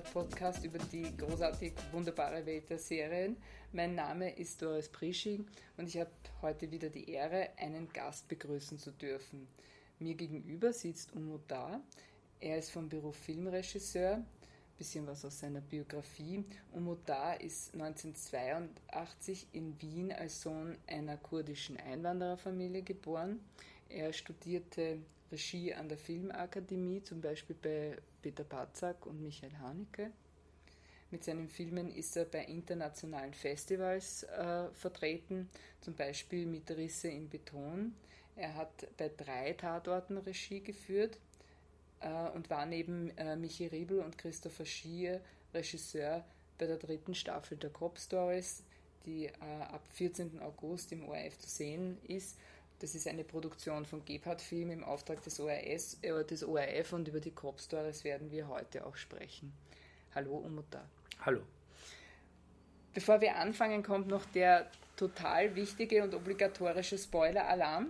Standard-Podcast 0.00 0.64
über 0.64 0.78
die 0.78 1.14
großartig 1.16 1.74
wunderbare 1.92 2.44
Welt 2.46 2.70
der 2.70 2.78
Serien. 2.78 3.36
Mein 3.72 3.94
Name 3.94 4.30
ist 4.36 4.60
Doris 4.62 4.88
Prisching 4.88 5.46
und 5.76 5.88
ich 5.88 5.98
habe 5.98 6.10
heute 6.42 6.70
wieder 6.70 6.88
die 6.88 7.10
Ehre, 7.10 7.50
einen 7.58 7.88
Gast 7.92 8.26
begrüßen 8.28 8.78
zu 8.78 8.92
dürfen. 8.92 9.46
Mir 9.98 10.14
gegenüber 10.14 10.72
sitzt 10.72 11.14
Umo 11.14 11.40
Da. 11.46 11.80
Er 12.40 12.58
ist 12.58 12.70
vom 12.70 12.88
Beruf 12.88 13.16
Filmregisseur, 13.16 14.24
bisschen 14.78 15.06
was 15.06 15.24
aus 15.24 15.40
seiner 15.40 15.60
Biografie. 15.60 16.44
Umo 16.72 16.96
Da 17.04 17.34
ist 17.34 17.74
1982 17.74 19.48
in 19.52 19.80
Wien 19.82 20.12
als 20.12 20.40
Sohn 20.40 20.78
einer 20.86 21.18
kurdischen 21.18 21.76
Einwandererfamilie 21.76 22.82
geboren. 22.82 23.40
Er 23.88 24.12
studierte 24.12 24.98
Regie 25.30 25.74
an 25.74 25.88
der 25.88 25.98
Filmakademie, 25.98 27.02
zum 27.02 27.20
Beispiel 27.20 27.56
bei 27.60 27.96
Peter 28.22 28.44
Patzak 28.44 29.06
und 29.06 29.22
Michael 29.22 29.56
Haneke. 29.58 30.10
Mit 31.10 31.24
seinen 31.24 31.48
Filmen 31.48 31.90
ist 31.90 32.16
er 32.16 32.24
bei 32.24 32.44
internationalen 32.44 33.34
Festivals 33.34 34.22
äh, 34.24 34.68
vertreten, 34.72 35.48
zum 35.80 35.94
Beispiel 35.94 36.46
mit 36.46 36.70
Risse 36.70 37.08
im 37.08 37.28
Beton. 37.28 37.94
Er 38.36 38.54
hat 38.54 38.86
bei 38.96 39.10
drei 39.16 39.52
Tatorten 39.54 40.18
Regie 40.18 40.60
geführt 40.60 41.18
äh, 42.00 42.28
und 42.30 42.48
war 42.48 42.64
neben 42.66 43.10
äh, 43.16 43.36
Michi 43.36 43.66
Riebel 43.66 44.00
und 44.00 44.18
Christopher 44.18 44.64
Schier 44.64 45.20
Regisseur 45.52 46.24
bei 46.58 46.66
der 46.66 46.76
dritten 46.76 47.14
Staffel 47.14 47.56
der 47.58 47.70
Cop 47.70 47.98
Stories, 47.98 48.62
die 49.04 49.26
äh, 49.26 49.62
ab 49.68 49.82
14. 49.94 50.40
August 50.40 50.92
im 50.92 51.08
ORF 51.08 51.38
zu 51.38 51.48
sehen 51.48 51.98
ist 52.06 52.36
das 52.80 52.94
ist 52.94 53.06
eine 53.06 53.24
Produktion 53.24 53.84
von 53.84 54.04
Gebhardt 54.04 54.40
Film 54.40 54.70
im 54.70 54.84
Auftrag 54.84 55.22
des 55.22 55.38
ORS, 55.38 55.98
äh, 56.02 56.24
des 56.24 56.42
ORF 56.42 56.92
und 56.92 57.08
über 57.08 57.20
die 57.20 57.30
Cop 57.30 57.60
Stories 57.60 58.04
werden 58.04 58.30
wir 58.30 58.48
heute 58.48 58.86
auch 58.86 58.96
sprechen. 58.96 59.52
Hallo 60.14 60.38
Umuta. 60.38 60.88
Hallo. 61.24 61.42
Bevor 62.94 63.20
wir 63.20 63.36
anfangen, 63.36 63.82
kommt 63.82 64.08
noch 64.08 64.24
der 64.24 64.70
total 64.96 65.54
wichtige 65.54 66.02
und 66.02 66.14
obligatorische 66.14 66.98
Spoiler-Alarm. 66.98 67.88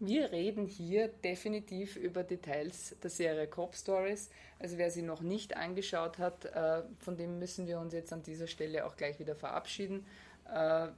Wir 0.00 0.32
reden 0.32 0.66
hier 0.66 1.08
definitiv 1.08 1.96
über 1.96 2.24
Details 2.24 2.96
der 3.02 3.10
Serie 3.10 3.46
Cop 3.46 3.76
Stories. 3.76 4.30
Also 4.58 4.76
wer 4.78 4.90
sie 4.90 5.02
noch 5.02 5.22
nicht 5.22 5.56
angeschaut 5.56 6.18
hat, 6.18 6.44
äh, 6.46 6.82
von 6.98 7.16
dem 7.16 7.38
müssen 7.38 7.68
wir 7.68 7.78
uns 7.78 7.94
jetzt 7.94 8.12
an 8.12 8.24
dieser 8.24 8.48
Stelle 8.48 8.84
auch 8.84 8.96
gleich 8.96 9.20
wieder 9.20 9.36
verabschieden 9.36 10.04
äh, 10.52 10.88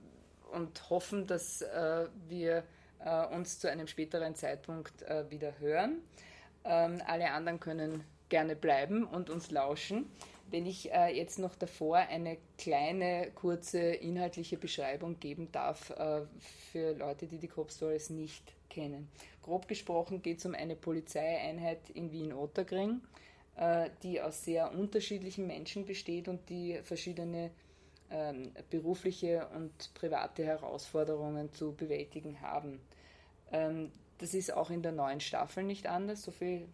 und 0.52 0.88
hoffen, 0.88 1.26
dass 1.26 1.60
äh, 1.60 2.06
wir 2.28 2.64
äh, 3.04 3.26
uns 3.26 3.58
zu 3.58 3.70
einem 3.70 3.86
späteren 3.86 4.34
Zeitpunkt 4.34 5.02
äh, 5.02 5.30
wieder 5.30 5.58
hören. 5.58 5.98
Ähm, 6.64 7.02
alle 7.06 7.30
anderen 7.32 7.60
können 7.60 8.04
gerne 8.28 8.56
bleiben 8.56 9.04
und 9.04 9.30
uns 9.30 9.50
lauschen. 9.50 10.10
Wenn 10.50 10.66
ich 10.66 10.92
äh, 10.92 11.14
jetzt 11.14 11.38
noch 11.38 11.54
davor 11.54 11.96
eine 11.96 12.38
kleine, 12.58 13.30
kurze 13.34 13.80
inhaltliche 13.80 14.56
Beschreibung 14.56 15.18
geben 15.20 15.50
darf 15.52 15.92
für 16.70 16.92
Leute, 16.94 17.26
die 17.26 17.38
die 17.38 17.48
Cop 17.48 17.70
Stories 17.70 18.10
nicht 18.10 18.42
kennen. 18.68 19.08
Grob 19.42 19.68
gesprochen 19.68 20.22
geht 20.22 20.38
es 20.38 20.46
um 20.46 20.54
eine 20.54 20.76
Polizeieinheit 20.76 21.90
in 21.90 22.12
Wien-Ottergring, 22.12 23.00
die 24.02 24.20
aus 24.20 24.44
sehr 24.44 24.72
unterschiedlichen 24.72 25.46
Menschen 25.46 25.84
besteht 25.84 26.28
und 26.28 26.48
die 26.48 26.78
verschiedene 26.82 27.50
ähm, 28.10 28.52
berufliche 28.70 29.48
und 29.54 29.92
private 29.94 30.44
Herausforderungen 30.44 31.52
zu 31.52 31.74
bewältigen 31.74 32.40
haben. 32.40 32.80
Ähm, 33.52 33.90
das 34.18 34.34
ist 34.34 34.52
auch 34.52 34.70
in 34.70 34.82
der 34.82 34.92
neuen 34.92 35.20
Staffel 35.20 35.64
nicht 35.64 35.86
anders, 35.86 36.22
so 36.22 36.30
viel 36.30 36.68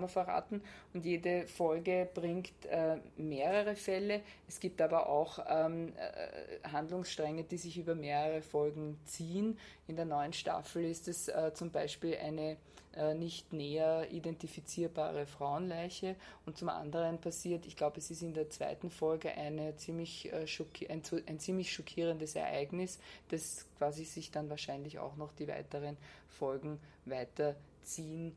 man 0.00 0.08
verraten. 0.08 0.62
Und 0.92 1.04
jede 1.04 1.46
Folge 1.46 2.08
bringt 2.12 2.52
äh, 2.66 2.96
mehrere 3.16 3.76
Fälle. 3.76 4.22
Es 4.48 4.60
gibt 4.60 4.80
aber 4.80 5.08
auch 5.08 5.38
ähm, 5.48 5.92
äh, 5.96 6.68
Handlungsstränge, 6.68 7.44
die 7.44 7.58
sich 7.58 7.78
über 7.78 7.94
mehrere 7.94 8.42
Folgen 8.42 8.98
ziehen. 9.04 9.58
In 9.86 9.96
der 9.96 10.04
neuen 10.04 10.32
Staffel 10.32 10.84
ist 10.84 11.08
es 11.08 11.28
äh, 11.28 11.52
zum 11.54 11.70
Beispiel 11.70 12.16
eine 12.16 12.56
äh, 12.94 13.14
nicht 13.14 13.54
näher 13.54 14.10
identifizierbare 14.10 15.26
Frauenleiche 15.26 16.14
und 16.44 16.58
zum 16.58 16.68
anderen 16.68 17.18
passiert, 17.18 17.64
ich 17.64 17.74
glaube, 17.74 17.98
es 17.98 18.10
ist 18.10 18.20
in 18.20 18.34
der 18.34 18.50
zweiten 18.50 18.90
Folge 18.90 19.30
eine 19.32 19.74
ziemlich, 19.76 20.30
äh, 20.30 20.46
ein, 20.90 21.02
ein 21.26 21.38
ziemlich 21.38 21.72
schockierendes 21.72 22.36
Ereignis, 22.36 22.98
das 23.30 23.66
quasi 23.78 24.04
sich 24.04 24.30
dann 24.30 24.50
wahrscheinlich 24.50 24.98
auch 24.98 25.16
noch 25.16 25.32
die 25.32 25.48
weiteren 25.48 25.96
Folgen 26.28 26.80
weiterziehen 27.06 28.36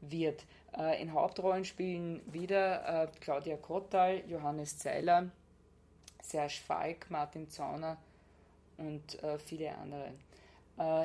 wird. 0.00 0.44
Äh, 0.76 1.02
in 1.02 1.12
Hauptrollen 1.12 1.64
spielen 1.64 2.20
wieder 2.32 3.04
äh, 3.04 3.08
Claudia 3.20 3.56
Kottal, 3.56 4.22
Johannes 4.28 4.78
Zeiler, 4.78 5.30
Serge 6.22 6.60
Falk, 6.66 7.10
Martin 7.10 7.48
Zauner 7.48 7.96
und 8.78 9.22
äh, 9.22 9.38
viele 9.38 9.74
andere. 9.76 10.12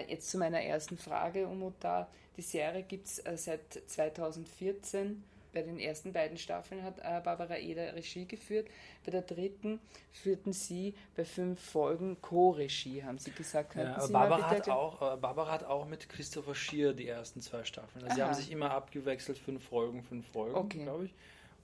Jetzt 0.07 0.29
zu 0.29 0.37
meiner 0.37 0.61
ersten 0.61 0.97
Frage, 0.97 1.47
Umuta. 1.47 2.07
Die 2.37 2.41
Serie 2.41 2.83
gibt 2.83 3.07
es 3.07 3.21
seit 3.43 3.81
2014 3.87 5.21
bei 5.55 5.63
den 5.63 5.79
ersten 5.79 6.13
beiden 6.13 6.37
Staffeln 6.37 6.83
hat 6.83 6.99
äh, 6.99 7.21
Barbara 7.23 7.57
Eder 7.57 7.95
Regie 7.95 8.27
geführt. 8.27 8.67
Bei 9.05 9.11
der 9.11 9.21
dritten 9.21 9.79
führten 10.11 10.51
Sie 10.51 10.93
bei 11.15 11.23
fünf 11.23 11.59
Folgen 11.59 12.21
Co-Regie, 12.21 13.03
haben 13.03 13.17
Sie 13.17 13.31
gesagt. 13.31 13.73
Ja, 13.75 13.99
Sie 14.01 14.11
Barbara, 14.11 14.49
hat 14.49 14.69
auch, 14.69 15.01
äh, 15.01 15.17
Barbara 15.17 15.51
hat 15.51 15.63
auch 15.63 15.87
mit 15.87 16.09
Christopher 16.09 16.53
Schier 16.53 16.93
die 16.93 17.07
ersten 17.07 17.41
zwei 17.41 17.63
Staffeln. 17.63 18.03
Also 18.03 18.15
sie 18.15 18.23
haben 18.23 18.33
sich 18.33 18.51
immer 18.51 18.71
abgewechselt, 18.71 19.37
fünf 19.37 19.63
Folgen, 19.63 20.03
fünf 20.03 20.27
Folgen, 20.27 20.55
okay. 20.55 20.83
glaube 20.83 21.05
ich. 21.05 21.15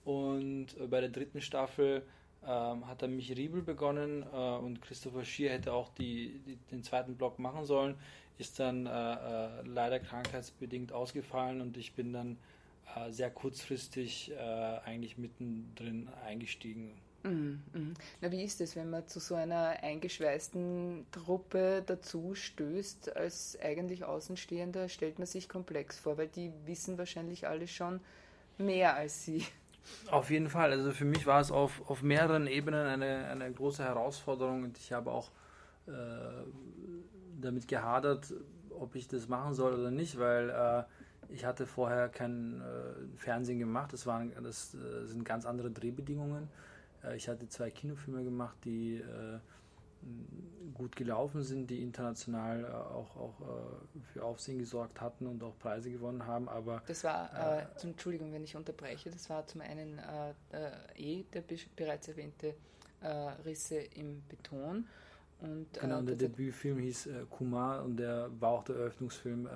Und 0.04 0.68
äh, 0.80 0.86
bei 0.86 1.00
der 1.00 1.10
dritten 1.10 1.42
Staffel 1.42 2.02
ähm, 2.46 2.88
hat 2.88 3.02
dann 3.02 3.14
Mich 3.14 3.36
Riebel 3.36 3.60
begonnen 3.62 4.24
äh, 4.32 4.36
und 4.36 4.80
Christopher 4.80 5.24
Schier 5.24 5.50
hätte 5.50 5.74
auch 5.74 5.90
die, 5.90 6.40
die, 6.46 6.56
den 6.70 6.82
zweiten 6.82 7.16
Block 7.16 7.38
machen 7.38 7.66
sollen, 7.66 7.96
ist 8.38 8.58
dann 8.58 8.86
äh, 8.86 8.90
äh, 8.90 9.48
leider 9.66 10.00
krankheitsbedingt 10.00 10.92
ausgefallen 10.92 11.60
und 11.60 11.76
ich 11.76 11.92
bin 11.92 12.14
dann 12.14 12.38
sehr 13.10 13.30
kurzfristig 13.30 14.32
äh, 14.32 14.34
eigentlich 14.84 15.18
mittendrin 15.18 16.08
eingestiegen. 16.24 16.92
Mhm, 17.24 17.62
mhm. 17.72 17.94
Na, 18.20 18.32
wie 18.32 18.42
ist 18.42 18.60
es, 18.60 18.74
wenn 18.74 18.90
man 18.90 19.06
zu 19.06 19.20
so 19.20 19.34
einer 19.34 19.76
eingeschweißten 19.82 21.06
Truppe 21.12 21.82
dazu 21.86 22.34
stößt 22.34 23.16
als 23.16 23.56
eigentlich 23.62 24.04
Außenstehender, 24.04 24.88
stellt 24.88 25.18
man 25.18 25.26
sich 25.26 25.48
komplex 25.48 25.98
vor, 25.98 26.18
weil 26.18 26.28
die 26.28 26.52
wissen 26.66 26.98
wahrscheinlich 26.98 27.46
alle 27.46 27.68
schon 27.68 28.00
mehr 28.58 28.96
als 28.96 29.24
sie. 29.24 29.46
Auf 30.10 30.30
jeden 30.30 30.48
Fall. 30.48 30.72
Also 30.72 30.92
für 30.92 31.04
mich 31.04 31.26
war 31.26 31.40
es 31.40 31.50
auf, 31.50 31.88
auf 31.88 32.02
mehreren 32.02 32.46
Ebenen 32.46 32.86
eine, 32.86 33.26
eine 33.28 33.52
große 33.52 33.82
Herausforderung 33.82 34.64
und 34.64 34.78
ich 34.78 34.92
habe 34.92 35.10
auch 35.10 35.30
äh, 35.86 35.92
damit 37.40 37.68
gehadert, 37.68 38.32
ob 38.70 38.94
ich 38.94 39.08
das 39.08 39.28
machen 39.28 39.54
soll 39.54 39.74
oder 39.74 39.90
nicht, 39.90 40.18
weil 40.18 40.50
äh, 40.50 40.84
ich 41.28 41.44
hatte 41.44 41.66
vorher 41.66 42.08
kein 42.08 42.60
äh, 42.60 43.18
Fernsehen 43.18 43.58
gemacht. 43.58 43.92
Das, 43.92 44.06
waren, 44.06 44.32
das 44.42 44.74
äh, 44.74 45.06
sind 45.06 45.24
ganz 45.24 45.46
andere 45.46 45.70
Drehbedingungen. 45.70 46.48
Äh, 47.04 47.16
ich 47.16 47.28
hatte 47.28 47.48
zwei 47.48 47.70
Kinofilme 47.70 48.24
gemacht, 48.24 48.56
die 48.64 48.96
äh, 48.96 49.38
gut 50.74 50.96
gelaufen 50.96 51.42
sind, 51.42 51.70
die 51.70 51.82
international 51.82 52.64
äh, 52.64 52.68
auch, 52.68 53.16
auch 53.16 53.40
äh, 53.40 54.00
für 54.12 54.24
Aufsehen 54.24 54.58
gesorgt 54.58 55.00
hatten 55.00 55.26
und 55.26 55.42
auch 55.42 55.58
Preise 55.58 55.90
gewonnen 55.90 56.26
haben. 56.26 56.48
Aber 56.48 56.82
das 56.86 57.04
war, 57.04 57.60
äh, 57.60 57.76
zum, 57.76 57.90
Entschuldigung, 57.90 58.32
wenn 58.32 58.44
ich 58.44 58.56
unterbreche, 58.56 59.10
das 59.10 59.28
war 59.30 59.46
zum 59.46 59.60
einen 59.60 60.00
eh 60.96 61.24
der 61.32 61.44
bereits 61.76 62.08
erwähnte 62.08 62.54
Risse 63.44 63.76
im 63.76 64.22
Beton 64.28 64.86
und, 65.42 65.66
genau, 65.72 66.00
äh, 66.00 66.04
der 66.04 66.16
Debütfilm 66.16 66.78
hieß 66.78 67.06
äh, 67.06 67.24
Kumar 67.28 67.84
und 67.84 67.96
der 67.96 68.30
war 68.38 68.50
auch 68.50 68.64
der 68.64 68.76
Eröffnungsfilm 68.76 69.46
äh, 69.46 69.50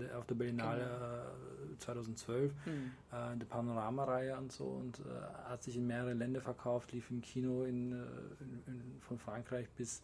der, 0.00 0.18
auf 0.18 0.26
der 0.26 0.34
Berlinale 0.34 0.80
genau. 0.80 1.76
2012, 1.78 2.52
mhm. 2.66 2.70
äh, 3.12 3.36
der 3.36 3.46
Panorama-Reihe 3.46 4.36
und 4.36 4.50
so 4.50 4.64
und 4.64 4.98
äh, 5.00 5.48
hat 5.48 5.62
sich 5.62 5.76
in 5.76 5.86
mehrere 5.86 6.14
Länder 6.14 6.40
verkauft, 6.40 6.92
lief 6.92 7.10
im 7.10 7.20
Kino 7.20 7.62
in, 7.62 7.92
äh, 7.92 7.96
in, 8.40 8.62
in 8.66 9.00
von 9.00 9.18
Frankreich 9.18 9.68
bis 9.70 10.02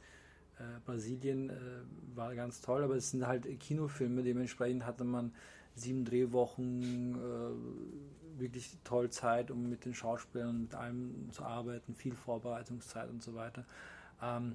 Brasilien, 0.87 1.51
war 2.15 2.33
ganz 2.37 2.61
toll, 2.61 2.85
aber 2.85 2.95
es 2.95 3.11
sind 3.11 3.27
halt 3.27 3.59
Kinofilme, 3.59 4.23
dementsprechend 4.23 4.87
hatte 4.87 5.03
man 5.03 5.33
sieben 5.75 6.05
Drehwochen, 6.05 7.19
wirklich 8.39 8.79
toll 8.85 9.11
Zeit, 9.11 9.51
um 9.51 9.69
mit 9.69 9.85
den 9.85 9.95
Schauspielern 9.95 10.51
und 10.51 10.61
mit 10.61 10.75
allem 10.77 11.29
zu 11.33 11.43
arbeiten, 11.43 11.97
viel 11.97 12.15
Vorbereitungszeit 12.15 13.11
und 13.11 13.21
so 13.21 13.35
weiter. 13.35 13.65
Ähm, 14.23 14.55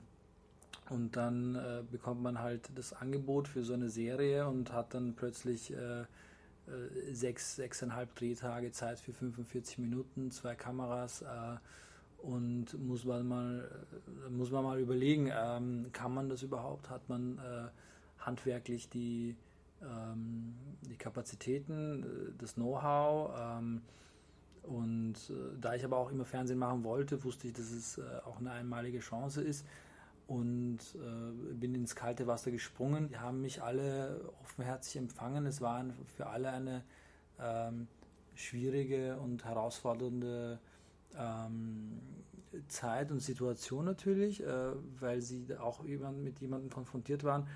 und 0.90 1.16
dann 1.16 1.56
äh, 1.56 1.84
bekommt 1.90 2.22
man 2.22 2.40
halt 2.40 2.70
das 2.76 2.94
Angebot 2.94 3.48
für 3.48 3.64
so 3.64 3.74
eine 3.74 3.90
Serie 3.90 4.48
und 4.48 4.74
hat 4.74 4.94
dann 4.94 5.14
plötzlich 5.14 5.72
äh, 5.72 6.02
äh, 6.02 6.06
sechs, 7.14 7.56
sechseinhalb 7.56 8.16
Drehtage 8.16 8.72
Zeit 8.72 9.00
für 9.00 9.14
45 9.14 9.78
Minuten, 9.80 10.32
zwei 10.32 10.56
Kameras 10.56 11.22
äh, 11.22 11.26
und 12.26 12.74
muss 12.80 13.06
man 13.06 13.28
mal, 13.28 13.70
äh, 14.26 14.30
muss 14.30 14.52
man 14.52 14.64
mal 14.64 14.80
überlegen, 14.80 15.32
ähm, 15.34 15.88
kann 15.92 16.14
man 16.14 16.30
das 16.30 16.44
überhaupt? 16.44 16.90
Hat 16.90 17.08
man 17.08 17.38
äh, 17.38 17.70
handwerklich 18.20 18.90
die, 18.90 19.36
ähm, 19.82 20.56
die 20.82 20.98
Kapazitäten, 20.98 22.36
das 22.38 22.56
Know-how? 22.56 23.32
Ähm, 23.40 23.82
Und 24.64 25.16
da 25.60 25.74
ich 25.74 25.84
aber 25.86 25.98
auch 25.98 26.12
immer 26.12 26.26
Fernsehen 26.26 26.60
machen 26.60 26.84
wollte, 26.84 27.24
wusste 27.24 27.48
ich, 27.48 27.54
dass 27.54 27.72
es 27.72 28.00
auch 28.26 28.40
eine 28.40 28.52
einmalige 28.52 29.00
Chance 29.00 29.42
ist 29.42 29.66
und 30.30 30.78
äh, 30.94 31.54
bin 31.56 31.74
ins 31.74 31.96
kalte 31.96 32.28
Wasser 32.28 32.52
gesprungen. 32.52 33.10
Die 33.10 33.18
haben 33.18 33.42
mich 33.42 33.64
alle 33.64 34.31
offenherzig 34.44 34.98
empfangen. 34.98 35.48
Es 35.48 35.60
war 35.60 35.84
für 36.16 36.28
alle 36.28 36.52
eine 36.52 36.84
ähm, 37.40 37.88
schwierige 38.36 39.18
und 39.18 39.44
herausfordernde 39.44 40.60
ähm, 41.18 42.00
Zeit 42.68 43.12
und 43.12 43.22
Situation 43.22 43.86
natürlich, 43.86 44.44
äh, 44.44 44.72
weil 45.00 45.24
sie 45.24 45.48
auch 45.60 45.81
mit 45.84 46.40
jemandem 46.40 46.70
konfrontiert 46.70 47.24
waren, 47.24 47.48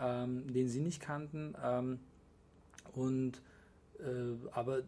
ähm, 0.00 0.50
den 0.50 0.68
sie 0.68 0.80
nicht 0.80 1.02
kannten. 1.02 1.54
Ähm, 1.62 2.00
und 2.94 3.42
äh, 3.98 4.48
aber 4.52 4.84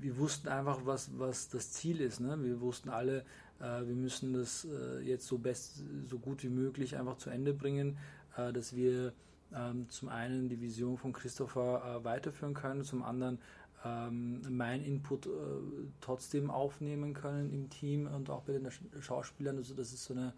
wir 0.00 0.18
wussten 0.18 0.48
einfach, 0.48 0.80
was, 0.84 1.10
was 1.18 1.48
das 1.48 1.72
Ziel 1.72 2.00
ist. 2.00 2.20
Ne? 2.20 2.42
Wir 2.42 2.60
wussten 2.60 2.88
alle, 2.88 3.24
äh, 3.60 3.86
wir 3.86 3.94
müssen 3.94 4.32
das 4.32 4.66
äh, 4.66 5.00
jetzt 5.00 5.26
so 5.26 5.38
best, 5.38 5.82
so 6.06 6.18
gut 6.18 6.42
wie 6.42 6.48
möglich 6.48 6.96
einfach 6.96 7.16
zu 7.16 7.30
Ende 7.30 7.54
bringen, 7.54 7.96
äh, 8.36 8.52
dass 8.52 8.74
wir 8.74 9.12
ähm, 9.54 9.88
zum 9.88 10.08
einen 10.08 10.48
die 10.48 10.60
Vision 10.60 10.98
von 10.98 11.12
Christopher 11.12 12.00
weiterführen 12.02 12.54
können, 12.54 12.84
zum 12.84 13.02
anderen 13.02 13.38
ähm, 13.84 14.42
mein 14.50 14.84
Input 14.84 15.28
trotzdem 16.00 16.50
aufnehmen 16.50 17.14
können 17.14 17.50
im 17.50 17.70
Team 17.70 18.06
und 18.06 18.28
auch 18.28 18.42
bei 18.42 18.52
den 18.54 18.68
Schauspielern, 19.00 19.56
also 19.56 19.74
dass 19.74 19.92
es 19.92 20.04
so 20.04 20.14
eine 20.14 20.34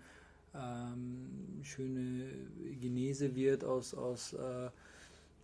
ähm, 0.54 1.60
schöne 1.62 2.26
Genese 2.80 3.34
wird 3.34 3.64
aus, 3.64 3.94
aus 3.94 4.36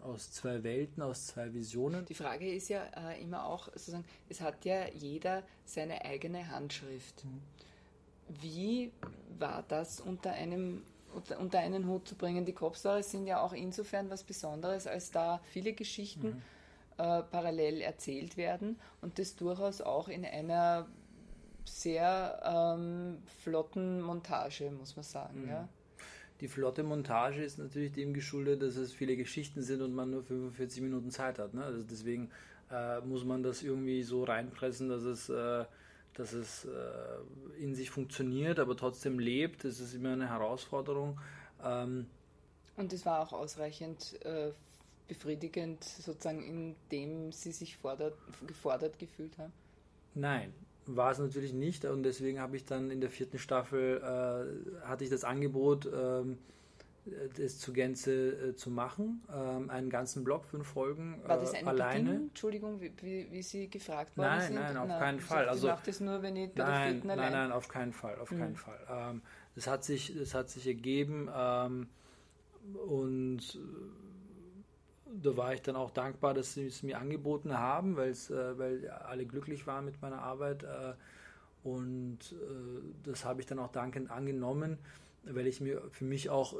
aus 0.03 0.31
zwei 0.33 0.63
Welten, 0.63 1.03
aus 1.03 1.27
zwei 1.27 1.53
Visionen. 1.53 2.05
Die 2.07 2.15
Frage 2.15 2.53
ist 2.53 2.69
ja 2.69 2.85
äh, 2.97 3.23
immer 3.23 3.47
auch, 3.47 3.69
sozusagen, 3.69 4.05
es 4.29 4.41
hat 4.41 4.65
ja 4.65 4.89
jeder 4.89 5.43
seine 5.65 6.05
eigene 6.05 6.51
Handschrift. 6.51 7.25
Mhm. 7.25 7.43
Wie 8.41 8.93
war 9.39 9.65
das 9.67 10.01
unter 10.01 10.33
einem 10.33 10.83
unter 11.39 11.61
einen 11.61 11.87
Hut 11.87 12.07
zu 12.09 12.15
bringen? 12.15 12.45
Die 12.45 12.53
Cop-Stories 12.53 13.11
sind 13.11 13.27
ja 13.27 13.41
auch 13.41 13.55
insofern 13.55 14.11
was 14.11 14.23
Besonderes, 14.23 14.87
als 14.87 15.11
da 15.11 15.41
viele 15.51 15.73
Geschichten 15.73 16.27
mhm. 16.29 16.43
äh, 16.99 17.23
parallel 17.23 17.81
erzählt 17.81 18.37
werden 18.37 18.79
und 19.01 19.19
das 19.19 19.35
durchaus 19.37 19.81
auch 19.81 20.09
in 20.09 20.27
einer 20.27 20.87
sehr 21.65 22.41
ähm, 22.45 23.23
flotten 23.43 24.01
Montage, 24.01 24.71
muss 24.71 24.97
man 24.97 25.05
sagen. 25.05 25.43
Mhm. 25.43 25.49
Ja? 25.49 25.69
Die 26.41 26.49
flotte 26.49 26.83
Montage 26.83 27.43
ist 27.43 27.59
natürlich 27.59 27.93
dem 27.93 28.13
geschuldet, 28.13 28.63
dass 28.63 28.77
es 28.77 28.93
viele 28.93 29.17
Geschichten 29.17 29.63
sind 29.63 29.81
und 29.81 29.95
man 29.95 30.11
nur 30.11 30.23
45 30.23 30.83
Minuten 30.83 31.11
Zeit 31.11 31.39
hat. 31.39 31.55
Ne? 31.55 31.65
Also 31.65 31.83
deswegen 31.83 32.31
äh, 32.71 33.01
muss 33.01 33.25
man 33.25 33.43
das 33.43 33.63
irgendwie 33.63 34.03
so 34.03 34.25
reinpressen, 34.25 34.89
dass 34.89 35.03
es, 35.03 35.29
äh, 35.29 35.65
dass 36.15 36.33
es 36.33 36.67
äh, 36.67 37.63
in 37.63 37.75
sich 37.75 37.91
funktioniert, 37.91 38.59
aber 38.59 38.77
trotzdem 38.77 39.19
lebt. 39.19 39.65
Das 39.65 39.81
ist 39.81 39.95
immer 39.95 40.13
eine 40.13 40.29
Herausforderung. 40.29 41.19
Ähm, 41.65 42.07
und 42.77 42.93
es 42.93 43.07
war 43.07 43.21
auch 43.21 43.33
ausreichend 43.33 44.23
äh, 44.25 44.51
befriedigend, 45.09 45.83
sozusagen, 45.85 46.43
indem 46.43 47.33
sie 47.33 47.53
sich 47.53 47.77
fordert, 47.77 48.15
gefordert 48.47 48.99
gefühlt 48.99 49.37
haben? 49.39 49.53
Nein, 50.15 50.53
war 50.87 51.11
es 51.11 51.19
natürlich 51.19 51.53
nicht 51.53 51.85
und 51.85 52.03
deswegen 52.03 52.41
habe 52.41 52.57
ich 52.57 52.65
dann 52.65 52.91
in 52.91 53.01
der 53.01 53.11
vierten 53.11 53.39
Staffel 53.39 54.01
äh, 54.03 54.87
hatte 54.87 55.05
ich 55.05 55.11
das 55.11 55.25
Angebot, 55.25 55.89
ähm, 55.93 56.39
das 57.37 57.59
zu 57.59 57.73
Gänze 57.73 58.31
äh, 58.31 58.57
zu 58.57 58.71
machen, 58.71 59.23
ähm, 59.33 59.71
einen 59.71 59.91
ganzen 59.91 60.25
Block, 60.25 60.45
fünf 60.45 60.67
Folgen 60.67 61.21
War 61.25 61.39
das 61.39 61.55
ein 61.55 61.67
alleine. 61.67 62.11
Beginn? 62.11 62.29
Entschuldigung, 62.29 62.81
wie, 62.81 62.93
wie, 63.01 63.31
wie, 63.31 63.43
Sie 63.43 63.69
gefragt 63.69 64.17
worden 64.17 64.29
nein, 64.29 64.47
sind? 64.47 64.55
Nein, 64.57 64.77
auf 64.77 64.89
nein, 64.89 64.99
keinen 64.99 65.21
Fall. 65.21 65.45
Ich 65.45 65.51
also 65.51 65.73
das 65.85 66.01
nur, 66.01 66.23
wenn 66.23 66.37
ich 66.37 66.53
bei 66.53 66.65
nein, 66.65 66.73
der 66.73 66.93
vierten 66.93 67.07
Nein, 67.09 67.33
nein, 67.33 67.53
auf 67.53 67.69
keinen 67.69 67.93
Fall, 67.93 68.19
auf 68.19 68.31
mhm. 68.31 68.39
keinen 68.39 68.57
Fall. 68.57 68.79
Ähm, 68.91 69.23
das 69.55 69.67
hat 69.67 69.85
sich, 69.85 70.17
das 70.19 70.35
hat 70.35 70.51
sich 70.51 70.67
ergeben 70.67 71.31
ähm, 71.35 71.89
und 72.89 73.59
da 75.13 75.37
war 75.37 75.55
ich 75.55 75.63
dann 75.63 75.77
auch 75.77 75.91
dankbar, 75.91 76.35
dass 76.35 76.55
sie 76.55 76.67
es 76.67 76.83
mir 76.83 76.99
angeboten 76.99 77.57
haben, 77.59 77.99
äh, 77.99 78.15
weil 78.59 78.89
alle 78.89 79.27
glücklich 79.27 79.67
waren 79.67 79.85
mit 79.85 80.01
meiner 80.03 80.23
Arbeit. 80.23 80.63
Äh, 80.65 80.95
und 81.63 82.19
äh, 82.33 82.83
das 83.05 83.25
habe 83.25 83.41
ich 83.41 83.47
dann 83.47 83.59
auch 83.59 83.73
dankend 83.73 84.11
angenommen, 84.11 84.79
weil 85.25 85.47
ich 85.47 85.61
mir 85.61 85.83
für 85.91 86.05
mich 86.05 86.31
auch 86.31 86.55
äh, 86.55 86.57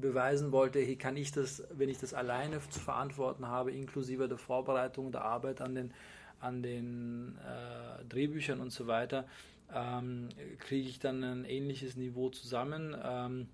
beweisen 0.00 0.52
wollte, 0.52 0.78
hey, 0.80 0.96
kann 0.96 1.16
ich 1.16 1.32
das, 1.32 1.62
wenn 1.72 1.88
ich 1.88 1.98
das 1.98 2.14
alleine 2.14 2.60
zu 2.70 2.80
verantworten 2.80 3.46
habe, 3.46 3.72
inklusive 3.72 4.28
der 4.28 4.38
Vorbereitung, 4.38 5.12
der 5.12 5.24
Arbeit 5.24 5.60
an 5.60 5.74
den, 5.74 5.92
an 6.40 6.62
den 6.62 7.38
äh, 7.38 8.04
Drehbüchern 8.06 8.60
und 8.60 8.70
so 8.70 8.86
weiter, 8.86 9.26
ähm, 9.74 10.28
kriege 10.58 10.88
ich 10.88 10.98
dann 10.98 11.22
ein 11.22 11.44
ähnliches 11.44 11.96
Niveau 11.96 12.30
zusammen. 12.30 12.96
Ähm, 13.02 13.48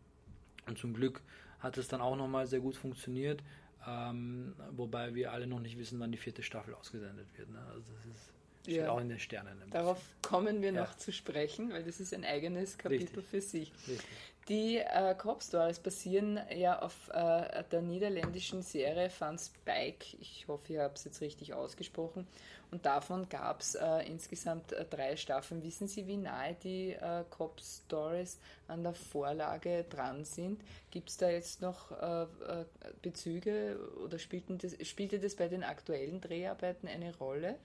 und 0.67 0.79
zum 0.79 0.95
Glück 0.95 1.23
hat 1.61 1.79
es 1.79 1.89
dann 1.89 2.01
auch 2.01 2.17
nochmal 2.17 2.47
sehr 2.47 2.61
gut 2.61 2.77
funktioniert. 2.77 3.43
Ähm, 3.87 4.55
wobei 4.73 5.15
wir 5.15 5.33
alle 5.33 5.47
noch 5.47 5.61
nicht 5.61 5.79
wissen, 5.79 6.01
wann 6.01 6.13
die 6.13 6.19
vierte 6.19 6.43
Staffel 6.43 6.75
ausgesendet 6.75 7.27
wird. 7.37 7.51
Ne? 7.51 7.61
Also 7.73 7.93
das 7.93 8.07
ist 8.07 8.36
steht 8.73 8.85
ja. 8.85 8.91
auch 8.91 9.01
in 9.01 9.09
den 9.09 9.19
Sternen. 9.19 9.63
Darauf 9.71 9.99
kommen 10.23 10.63
wir 10.63 10.73
ja. 10.73 10.83
noch 10.83 10.97
zu 10.97 11.13
sprechen, 11.13 11.73
weil 11.73 11.85
das 11.85 12.01
ist 12.01 12.13
ein 12.15 12.25
eigenes 12.25 12.79
Kapitel 12.79 13.21
Richtig. 13.21 13.25
für 13.25 13.41
sich. 13.41 13.73
Richtig. 13.89 14.01
Die 14.49 14.77
äh, 14.77 15.15
Cop 15.17 15.43
Stories 15.43 15.81
basieren 15.81 16.39
ja 16.55 16.81
auf 16.81 17.09
äh, 17.09 17.65
der 17.73 17.83
niederländischen 17.83 18.63
Serie 18.63 19.11
Van 19.19 19.37
Spike. 19.39 20.17
Ich 20.21 20.47
hoffe, 20.47 20.75
ich 20.75 20.79
habe 20.79 20.95
es 20.95 21.03
jetzt 21.03 21.21
richtig 21.21 21.53
ausgesprochen. 21.53 22.29
Und 22.71 22.87
davon 22.87 23.29
gab 23.29 23.61
es 23.61 23.75
äh, 23.75 24.07
insgesamt 24.07 24.73
äh, 24.73 24.85
drei 24.85 25.17
Staffeln. 25.17 25.65
Wissen 25.65 25.89
Sie, 25.89 26.07
wie 26.07 26.17
nahe 26.17 26.55
die 26.63 26.93
äh, 26.93 27.25
Cop 27.29 27.61
Stories 27.61 28.39
an 28.69 28.85
der 28.85 28.95
Vorlage 28.95 29.85
dran 29.91 30.25
sind? 30.25 30.63
Gibt 30.93 31.11
es 31.11 31.17
da 31.17 31.29
jetzt 31.29 31.61
noch 31.61 31.91
äh, 31.91 32.23
äh, 32.23 32.65
Bezüge 33.03 33.81
oder 34.05 34.17
das, 34.17 34.87
spielte 34.87 35.19
das 35.19 35.35
bei 35.35 35.49
den 35.49 35.65
aktuellen 35.65 36.21
Dreharbeiten 36.21 36.87
eine 36.87 37.17
Rolle? 37.17 37.57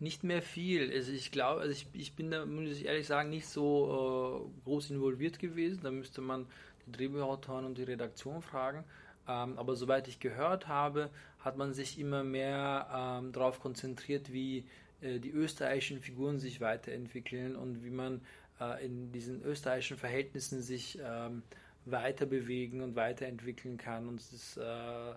Nicht 0.00 0.22
mehr 0.22 0.42
viel. 0.42 0.92
Also 0.92 1.10
ich 1.12 1.32
glaube, 1.32 1.60
also 1.60 1.72
ich, 1.72 1.86
ich 1.92 2.14
bin 2.14 2.30
da, 2.30 2.46
muss 2.46 2.70
ich 2.70 2.84
ehrlich 2.84 3.06
sagen, 3.06 3.30
nicht 3.30 3.48
so 3.48 4.48
äh, 4.48 4.64
groß 4.64 4.90
involviert 4.90 5.38
gewesen. 5.38 5.80
Da 5.82 5.90
müsste 5.90 6.20
man 6.20 6.46
die 6.86 6.92
Drehbuchautoren 6.92 7.64
und 7.64 7.78
die 7.78 7.82
Redaktion 7.82 8.40
fragen. 8.42 8.84
Ähm, 9.26 9.58
aber 9.58 9.74
soweit 9.74 10.06
ich 10.08 10.20
gehört 10.20 10.68
habe, 10.68 11.10
hat 11.40 11.56
man 11.56 11.74
sich 11.74 11.98
immer 11.98 12.22
mehr 12.22 13.20
ähm, 13.20 13.32
darauf 13.32 13.60
konzentriert, 13.60 14.32
wie 14.32 14.64
äh, 15.00 15.18
die 15.18 15.30
österreichischen 15.30 16.00
Figuren 16.00 16.38
sich 16.38 16.60
weiterentwickeln 16.60 17.56
und 17.56 17.84
wie 17.84 17.90
man 17.90 18.20
äh, 18.60 18.84
in 18.84 19.12
diesen 19.12 19.42
österreichischen 19.42 19.96
Verhältnissen 19.96 20.62
sich 20.62 20.98
ähm, 21.02 21.42
weiter 21.84 22.26
bewegen 22.26 22.82
und 22.82 22.96
weiterentwickeln 22.96 23.76
kann. 23.78 24.08
Und 24.08 24.20
ist 24.20 24.56
äh, 24.56 25.14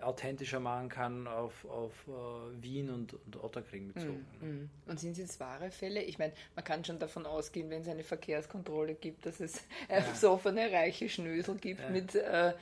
authentischer 0.00 0.60
machen 0.60 0.88
kann 0.88 1.26
auf, 1.26 1.64
auf 1.64 1.92
uh, 2.08 2.50
Wien 2.60 2.90
und, 2.90 3.14
und 3.14 3.42
Otterkring 3.42 3.92
bezogen. 3.92 4.26
Mm, 4.40 4.46
mm. 4.46 4.70
Und 4.86 5.00
sind 5.00 5.12
es 5.12 5.18
jetzt 5.18 5.40
wahre 5.40 5.70
Fälle? 5.70 6.02
Ich 6.02 6.18
meine, 6.18 6.32
man 6.54 6.64
kann 6.64 6.84
schon 6.84 6.98
davon 6.98 7.26
ausgehen, 7.26 7.70
wenn 7.70 7.82
es 7.82 7.88
eine 7.88 8.04
Verkehrskontrolle 8.04 8.94
gibt, 8.94 9.24
dass 9.26 9.40
es 9.40 9.62
ja. 9.88 10.00
besoffene 10.10 10.70
reiche 10.72 11.08
Schnösel 11.08 11.56
gibt 11.56 11.80
ja. 11.80 11.90
mit, 11.90 12.14
äh, 12.14 12.54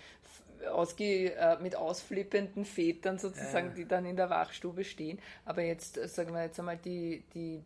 ausge, 0.71 1.35
äh, 1.35 1.59
mit 1.61 1.75
ausflippenden 1.75 2.65
Vätern 2.65 3.19
sozusagen, 3.19 3.69
ja. 3.69 3.75
die 3.75 3.87
dann 3.87 4.05
in 4.05 4.17
der 4.17 4.31
Wachstube 4.31 4.85
stehen. 4.85 5.19
Aber 5.45 5.63
jetzt, 5.63 5.99
äh, 5.99 6.09
sagen 6.09 6.33
wir 6.35 6.45
jetzt 6.45 6.59
einmal, 6.59 6.77
die, 6.77 7.25
die 7.35 7.63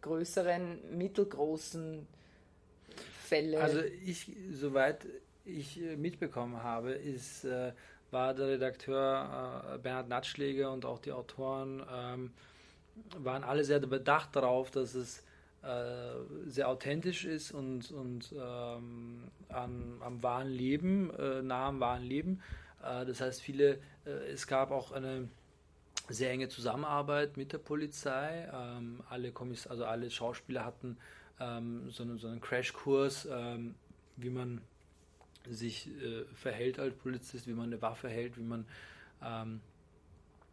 größeren, 0.00 0.96
mittelgroßen 0.96 2.06
Fälle. 3.24 3.60
Also 3.60 3.80
ich, 4.04 4.30
soweit 4.52 5.06
ich 5.44 5.80
äh, 5.80 5.96
mitbekommen 5.96 6.62
habe, 6.62 6.92
ist, 6.92 7.44
äh, 7.44 7.72
war 8.10 8.34
der 8.34 8.48
Redakteur 8.48 9.74
äh, 9.74 9.78
Bernhard 9.78 10.08
Natschläger 10.08 10.72
und 10.72 10.84
auch 10.84 10.98
die 10.98 11.12
Autoren 11.12 11.82
ähm, 11.92 12.32
waren 13.18 13.42
alle 13.42 13.64
sehr 13.64 13.80
bedacht 13.80 14.36
darauf, 14.36 14.70
dass 14.70 14.94
es 14.94 15.22
äh, 15.62 16.14
sehr 16.46 16.68
authentisch 16.68 17.24
ist 17.24 17.52
und, 17.52 17.90
und 17.90 18.32
ähm, 18.32 19.22
an, 19.48 19.96
am 20.00 20.22
wahren 20.22 20.50
Leben, 20.50 21.10
äh, 21.16 21.42
nah 21.42 21.68
am 21.68 21.80
wahren 21.80 22.02
Leben. 22.02 22.42
Äh, 22.82 23.06
das 23.06 23.20
heißt, 23.20 23.40
viele, 23.40 23.78
es 24.04 24.48
gab 24.48 24.72
auch 24.72 24.90
eine 24.90 25.28
sehr 26.08 26.30
enge 26.30 26.48
Zusammenarbeit 26.48 27.36
mit 27.36 27.52
der 27.52 27.58
Polizei. 27.58 28.48
Ähm, 28.52 29.02
alle 29.08 29.32
Kommiss 29.32 29.66
also 29.66 29.84
alle 29.84 30.10
Schauspieler 30.10 30.64
hatten 30.64 30.96
ähm, 31.40 31.90
so, 31.90 32.02
einen, 32.02 32.18
so 32.18 32.28
einen 32.28 32.40
Crashkurs, 32.40 33.28
ähm, 33.30 33.74
wie 34.16 34.30
man 34.30 34.60
sich 35.50 35.88
äh, 35.88 36.24
verhält 36.34 36.78
als 36.78 36.94
Polizist, 36.94 37.46
wie 37.46 37.52
man 37.52 37.66
eine 37.66 37.82
Waffe 37.82 38.08
hält, 38.08 38.36
wie 38.36 38.42
man 38.42 38.66
ähm, 39.22 39.60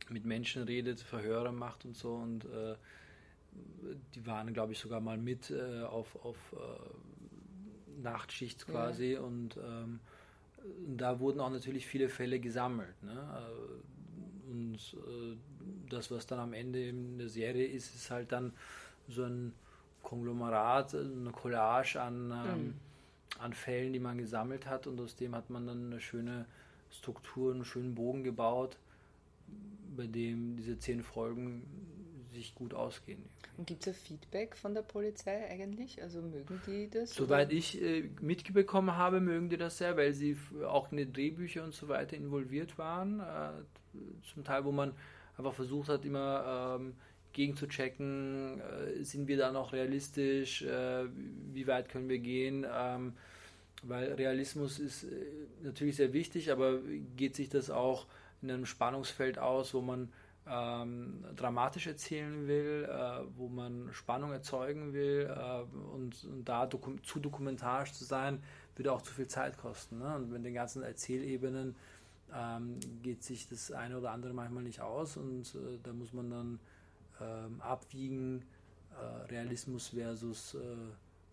mit 0.10 0.26
Menschen 0.26 0.64
redet, 0.64 1.02
Verhöre 1.02 1.52
macht 1.52 1.86
und 1.86 1.96
so. 1.96 2.16
Und 2.16 2.46
äh, 2.46 2.76
die 4.16 4.26
waren, 4.26 4.54
glaube 4.54 4.74
ich, 4.74 4.80
sogar 4.80 5.02
mal 5.02 5.18
mit 5.18 5.52
äh, 5.52 5.82
auf, 5.84 6.16
auf 6.24 6.38
äh, 6.54 8.02
Nachtschicht 8.02 8.66
quasi. 8.68 9.14
Ja. 9.14 9.22
Und 9.22 9.58
ähm, 9.58 10.00
da 10.88 11.20
wurden 11.20 11.40
auch 11.40 11.52
natürlich 11.52 11.86
viele 11.86 12.10
Fälle 12.10 12.40
gesammelt. 12.40 13.02
Ne? 13.04 13.14
Äh, 13.14 14.52
und 14.52 14.78
äh, 14.94 15.38
das, 15.90 16.10
was 16.12 16.26
dann 16.26 16.40
am 16.40 16.54
Ende 16.54 16.88
in 16.88 17.18
der 17.18 17.30
Serie 17.30 17.68
ist, 17.68 17.94
ist 17.94 18.10
halt 18.10 18.32
dann 18.32 18.54
so 19.08 19.24
ein 19.24 19.54
Konglomerat, 20.02 20.96
eine 20.96 21.32
Collage 21.32 22.02
an, 22.02 22.32
ähm, 22.32 22.64
mhm. 22.64 22.74
An 23.38 23.54
Fällen, 23.54 23.94
die 23.94 24.00
man 24.00 24.18
gesammelt 24.18 24.66
hat 24.66 24.88
und 24.88 25.00
aus 25.00 25.16
dem 25.16 25.36
hat 25.36 25.50
man 25.50 25.68
dann 25.68 25.92
eine 25.92 26.02
schöne 26.02 26.46
Struktur, 26.92 27.54
einen 27.54 27.66
schönen 27.66 27.96
Bogen 27.96 28.24
gebaut, 28.24 28.78
bei 29.96 30.08
dem 30.08 30.58
diese 30.58 30.80
zehn 30.80 31.04
Folgen 31.04 31.64
sich 32.34 32.56
gut 32.56 32.74
ausgehen. 32.74 33.24
Und 33.58 33.68
gibt 33.68 33.86
es 33.88 33.98
Feedback 33.98 34.56
von 34.56 34.74
der 34.74 34.84
Polizei 34.84 35.50
eigentlich? 35.50 36.02
Also 36.02 36.22
mögen 36.22 36.62
die 36.66 36.90
das? 36.90 37.14
Soweit 37.14 37.48
oder? 37.48 37.58
ich 37.58 37.82
äh, 37.82 38.10
mitbekommen 38.22 38.96
habe, 38.96 39.20
mögen 39.20 39.50
die 39.50 39.58
das 39.58 39.78
sehr, 39.78 39.98
weil 39.98 40.14
sie 40.14 40.38
auch 40.66 40.92
in 40.92 40.98
den 40.98 41.12
Drehbücher 41.12 41.64
und 41.64 41.74
so 41.74 41.88
weiter 41.88 42.16
involviert 42.16 42.78
waren. 42.78 43.20
Äh, 43.20 43.52
zum 44.34 44.44
Teil, 44.44 44.64
wo 44.64 44.72
man 44.72 44.94
einfach 45.38 45.54
versucht 45.54 45.90
hat, 45.90 46.06
immer 46.06 46.78
ähm, 46.80 46.94
gegen 47.34 47.56
zu 47.56 47.68
checken, 47.68 48.60
äh, 48.62 49.04
sind 49.04 49.28
wir 49.28 49.38
da 49.38 49.52
noch 49.52 49.74
realistisch, 49.74 50.62
äh, 50.64 51.06
wie 51.54 51.68
weit 51.68 51.90
können 51.90 52.10
wir 52.10 52.20
gehen. 52.20 52.66
Ähm, 52.72 53.14
weil 53.84 54.14
Realismus 54.14 54.80
ist 54.80 55.04
äh, 55.04 55.08
natürlich 55.64 55.96
sehr 55.96 56.14
wichtig, 56.14 56.52
aber 56.52 56.80
geht 57.16 57.36
sich 57.36 57.50
das 57.50 57.70
auch 57.70 58.08
in 58.42 58.52
einem 58.52 58.66
Spannungsfeld 58.66 59.40
aus, 59.40 59.74
wo 59.74 59.82
man 59.82 60.10
ähm, 60.48 61.24
dramatisch 61.36 61.88
erzählen 61.88 62.48
will, 62.48 62.90
äh, 62.90 63.22
wo 63.38 63.48
man 63.48 63.90
Spannung 63.94 64.32
erzeugen 64.32 64.94
will 64.94 65.30
äh, 65.30 65.62
und, 65.94 66.24
und, 66.24 66.44
da 66.46 66.66
dokum 66.66 67.04
zu 67.04 67.20
dokumentarisch 67.20 67.94
zu 67.94 68.04
sein, 68.04 68.42
würde 68.76 68.92
auch 68.92 69.02
zu 69.02 69.14
viel 69.14 69.28
Zeit 69.28 69.58
kosten. 69.58 70.00
Ne? 70.00 70.16
Und 70.16 70.32
mit 70.32 70.44
den 70.44 70.54
ganzen 70.54 70.82
Erzählebenen 70.82 71.76
ähm, 72.34 72.80
geht 73.04 73.24
sich 73.24 73.48
das 73.48 73.72
eine 73.72 73.98
oder 73.98 74.12
andere 74.12 74.34
manchmal 74.34 74.64
nicht 74.64 74.82
aus 74.82 75.18
und 75.18 75.54
äh, 75.56 75.78
da 75.84 75.94
muss 75.94 76.14
man 76.14 76.30
dann 76.30 76.60
ähm, 77.22 77.62
abwiegen, 77.62 78.44
äh, 78.92 79.26
Realismus 79.32 79.90
versus 79.90 80.56
äh, 80.56 80.60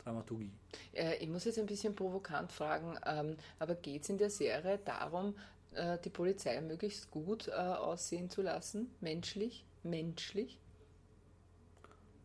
Dramaturgie. 0.03 0.53
Äh, 0.93 1.17
ich 1.17 1.29
muss 1.29 1.45
jetzt 1.45 1.59
ein 1.59 1.67
bisschen 1.67 1.95
provokant 1.95 2.53
fragen, 2.53 2.97
ähm, 3.07 3.37
aber 3.59 3.75
geht 3.75 4.03
es 4.03 4.09
in 4.09 4.19
der 4.19 4.31
Serie 4.31 4.79
darum, 4.85 5.35
äh, 5.75 5.99
die 6.05 6.11
Polizei 6.11 6.61
möglichst 6.61 7.11
gut 7.11 7.49
äh, 7.49 7.53
aussehen 7.53 8.31
zu 8.31 8.43
lassen, 8.43 8.91
menschlich, 9.01 9.65
menschlich? 9.83 10.61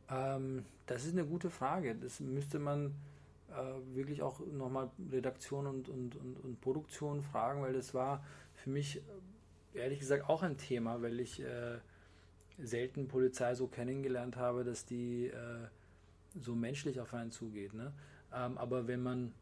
Ähm, 0.10 0.65
das 0.86 1.06
ist 1.06 1.13
eine 1.13 1.25
gute 1.25 1.50
Frage. 1.50 1.96
Das 1.96 2.20
müsste 2.20 2.60
man 2.60 2.94
äh, 3.50 3.96
wirklich 3.96 4.22
auch 4.22 4.39
nochmal 4.39 4.89
Redaktion 5.12 5.68
und, 5.68 5.89
und, 5.89 6.15
und, 6.15 6.38
und, 6.44 6.62
Produktion 6.62 7.22
fragen, 7.24 7.62
weil 7.62 7.74
das 7.74 7.94
war 7.94 8.24
für 8.53 8.70
mich 8.70 9.01
ehrlich 9.74 10.00
gesagt 10.00 10.30
auch 10.30 10.44
ein 10.44 10.58
Thema, 10.58 11.01
weil 11.01 11.20
ich 11.20 11.41
äh, 11.41 11.80
selten 12.58 13.08
Polizei 13.08 13.55
so 13.55 13.67
kennengelernt 13.67 14.36
habe, 14.36 14.63
dass 14.63 14.86
die 14.86 15.27
äh, 15.27 15.67
so 16.39 16.55
menschlich 16.55 17.00
auf 17.00 17.13
einen 17.13 17.31
zugeht. 17.31 17.74
Ne? 17.74 17.93
Ähm, 18.34 18.58
aber 18.58 18.88
wenn 18.88 19.01
man, 19.01 19.34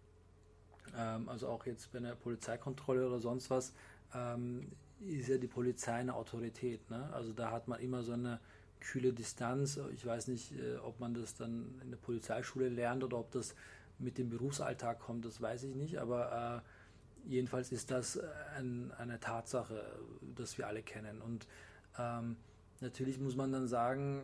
ähm, 0.97 1.29
also 1.29 1.47
auch 1.47 1.65
jetzt 1.65 1.91
bei 1.91 1.99
einer 1.99 2.15
Polizeikontrolle 2.15 3.07
oder 3.07 3.19
sonst 3.19 3.49
was, 3.49 3.73
ähm, 4.13 4.71
ist 4.99 5.29
ja 5.29 5.37
die 5.37 5.47
Polizei 5.47 5.93
eine 5.93 6.13
Autorität. 6.13 6.89
Ne? 6.89 7.09
Also 7.13 7.33
da 7.33 7.51
hat 7.51 7.67
man 7.67 7.79
immer 7.79 8.03
so 8.03 8.13
eine 8.13 8.39
kühle 8.79 9.13
Distanz. 9.13 9.79
Ich 9.93 10.05
weiß 10.05 10.27
nicht, 10.27 10.53
äh, 10.53 10.77
ob 10.77 10.99
man 10.99 11.13
das 11.13 11.35
dann 11.35 11.79
in 11.83 11.91
der 11.91 11.97
Polizeischule 11.97 12.69
lernt 12.69 13.03
oder 13.03 13.19
ob 13.19 13.31
das 13.31 13.55
mit 13.97 14.17
dem 14.17 14.29
Berufsalltag 14.29 14.99
kommt, 14.99 15.25
das 15.25 15.41
weiß 15.41 15.63
ich 15.63 15.75
nicht. 15.75 15.99
Aber 15.99 16.63
äh, 16.63 17.29
jedenfalls 17.29 17.71
ist 17.71 17.91
das 17.91 18.19
ein, 18.57 18.91
eine 18.97 19.19
Tatsache, 19.19 19.99
das 20.35 20.57
wir 20.57 20.67
alle 20.67 20.81
kennen. 20.81 21.21
Und 21.21 21.47
ähm, 21.97 22.37
natürlich 22.81 23.19
muss 23.19 23.35
man 23.35 23.51
dann 23.51 23.67
sagen, 23.67 24.23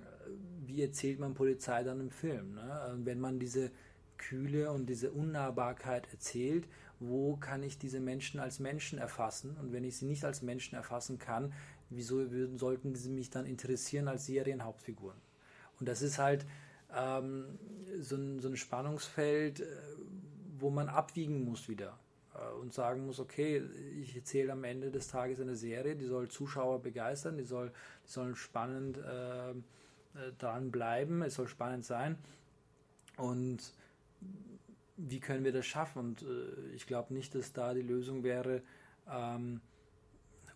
wie 0.66 0.82
erzählt 0.82 1.20
man 1.20 1.34
Polizei 1.34 1.84
dann 1.84 2.00
im 2.00 2.12
Film? 2.12 2.56
Ne? 2.56 2.96
Wenn 3.04 3.20
man 3.20 3.40
diese 3.40 3.72
Kühle 4.18 4.72
und 4.72 4.88
diese 4.88 5.12
Unnahbarkeit 5.12 6.08
erzählt, 6.12 6.68
wo 7.00 7.36
kann 7.36 7.64
ich 7.64 7.78
diese 7.78 8.00
Menschen 8.00 8.40
als 8.40 8.60
Menschen 8.60 9.00
erfassen? 9.00 9.58
Und 9.58 9.74
wenn 9.74 9.84
ich 9.84 9.98
sie 9.98 10.06
nicht 10.06 10.24
als 10.24 10.42
Menschen 10.42 10.76
erfassen 10.76 11.20
kann, 11.20 11.54
wieso 11.90 12.26
sollten 12.58 12.96
sie 12.96 13.10
mich 13.10 13.30
dann 13.30 13.46
interessieren 13.46 14.08
als 14.08 14.26
Serienhauptfiguren? 14.26 15.18
Und 15.80 15.90
das 15.90 16.02
ist 16.02 16.20
halt 16.20 16.46
ähm, 16.96 17.60
so, 18.00 18.16
ein, 18.16 18.40
so 18.40 18.48
ein 18.48 18.56
Spannungsfeld, 18.56 19.60
äh, 19.60 19.66
wo 20.58 20.70
man 20.70 20.88
abwiegen 20.88 21.44
muss 21.44 21.68
wieder 21.68 21.90
äh, 21.90 22.05
und 22.62 22.74
sagen 22.74 23.06
muss, 23.06 23.20
okay, 23.20 23.64
ich 24.02 24.16
erzähle 24.16 24.54
am 24.54 24.64
Ende 24.64 24.92
des 24.92 25.08
Tages 25.08 25.40
eine 25.40 25.56
Serie, 25.56 25.96
die 25.96 26.06
soll 26.06 26.28
Zuschauer 26.30 26.82
begeistern, 26.82 27.38
die 27.38 27.44
soll, 27.44 27.72
die 28.06 28.12
soll 28.12 28.36
spannend 28.36 28.98
äh, 28.98 29.52
äh 29.52 29.54
dran 30.38 30.72
bleiben, 30.72 31.22
es 31.22 31.36
soll 31.36 31.48
spannend 31.48 31.86
sein. 31.86 32.18
Und 33.18 33.74
wie 34.98 35.20
können 35.20 35.44
wir 35.44 35.52
das 35.52 35.66
schaffen? 35.66 36.00
Und 36.00 36.22
äh, 36.24 36.76
ich 36.76 36.88
glaube 36.88 37.14
nicht, 37.14 37.36
dass 37.36 37.54
da 37.54 37.74
die 37.74 37.82
Lösung 37.82 38.24
wäre, 38.24 38.62
ähm, 39.10 39.62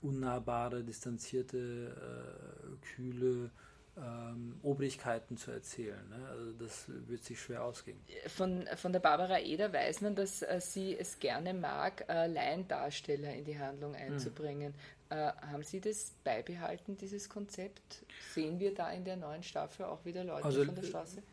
unnahbare, 0.01 0.83
distanzierte, 0.83 1.57
äh, 1.57 2.95
kühle 2.95 3.51
ähm, 4.00 4.60
Obrigkeiten 4.63 5.38
zu 5.38 5.51
erzählen. 5.51 6.08
Ne? 6.10 6.27
Also 6.29 6.51
das 6.53 6.86
wird 6.88 7.24
sich 7.24 7.39
schwer 7.39 7.63
ausgehen. 7.63 8.00
Von, 8.27 8.68
von 8.75 8.91
der 8.91 9.00
Barbara 9.00 9.39
Eder 9.39 9.72
weiß 9.72 10.01
man, 10.01 10.15
dass 10.15 10.41
äh, 10.41 10.60
sie 10.62 10.98
es 10.98 11.20
gerne 11.20 11.53
mag, 11.53 12.06
äh, 12.10 12.27
Laiendarsteller 12.27 13.34
in 13.34 13.46
die 13.46 13.60
Handlung 13.60 13.96
hm. 13.96 14.13
einzubringen. 14.13 14.74
Hm. 15.10 15.18
Äh, 15.18 15.32
haben 15.51 15.63
Sie 15.63 15.82
das 15.82 16.13
beibehalten, 16.24 16.96
dieses 16.98 17.29
Konzept? 17.29 18.06
Sehen 18.34 18.60
wir 18.60 18.75
da 18.75 18.91
in 18.91 19.03
der 19.03 19.18
neuen 19.18 19.41
Staffel 19.41 19.86
auch 19.86 20.06
wieder 20.06 20.24
Leute 20.24 20.46
also, 20.46 20.63
von 20.63 20.75
der 20.75 20.84
Straße? 20.84 21.24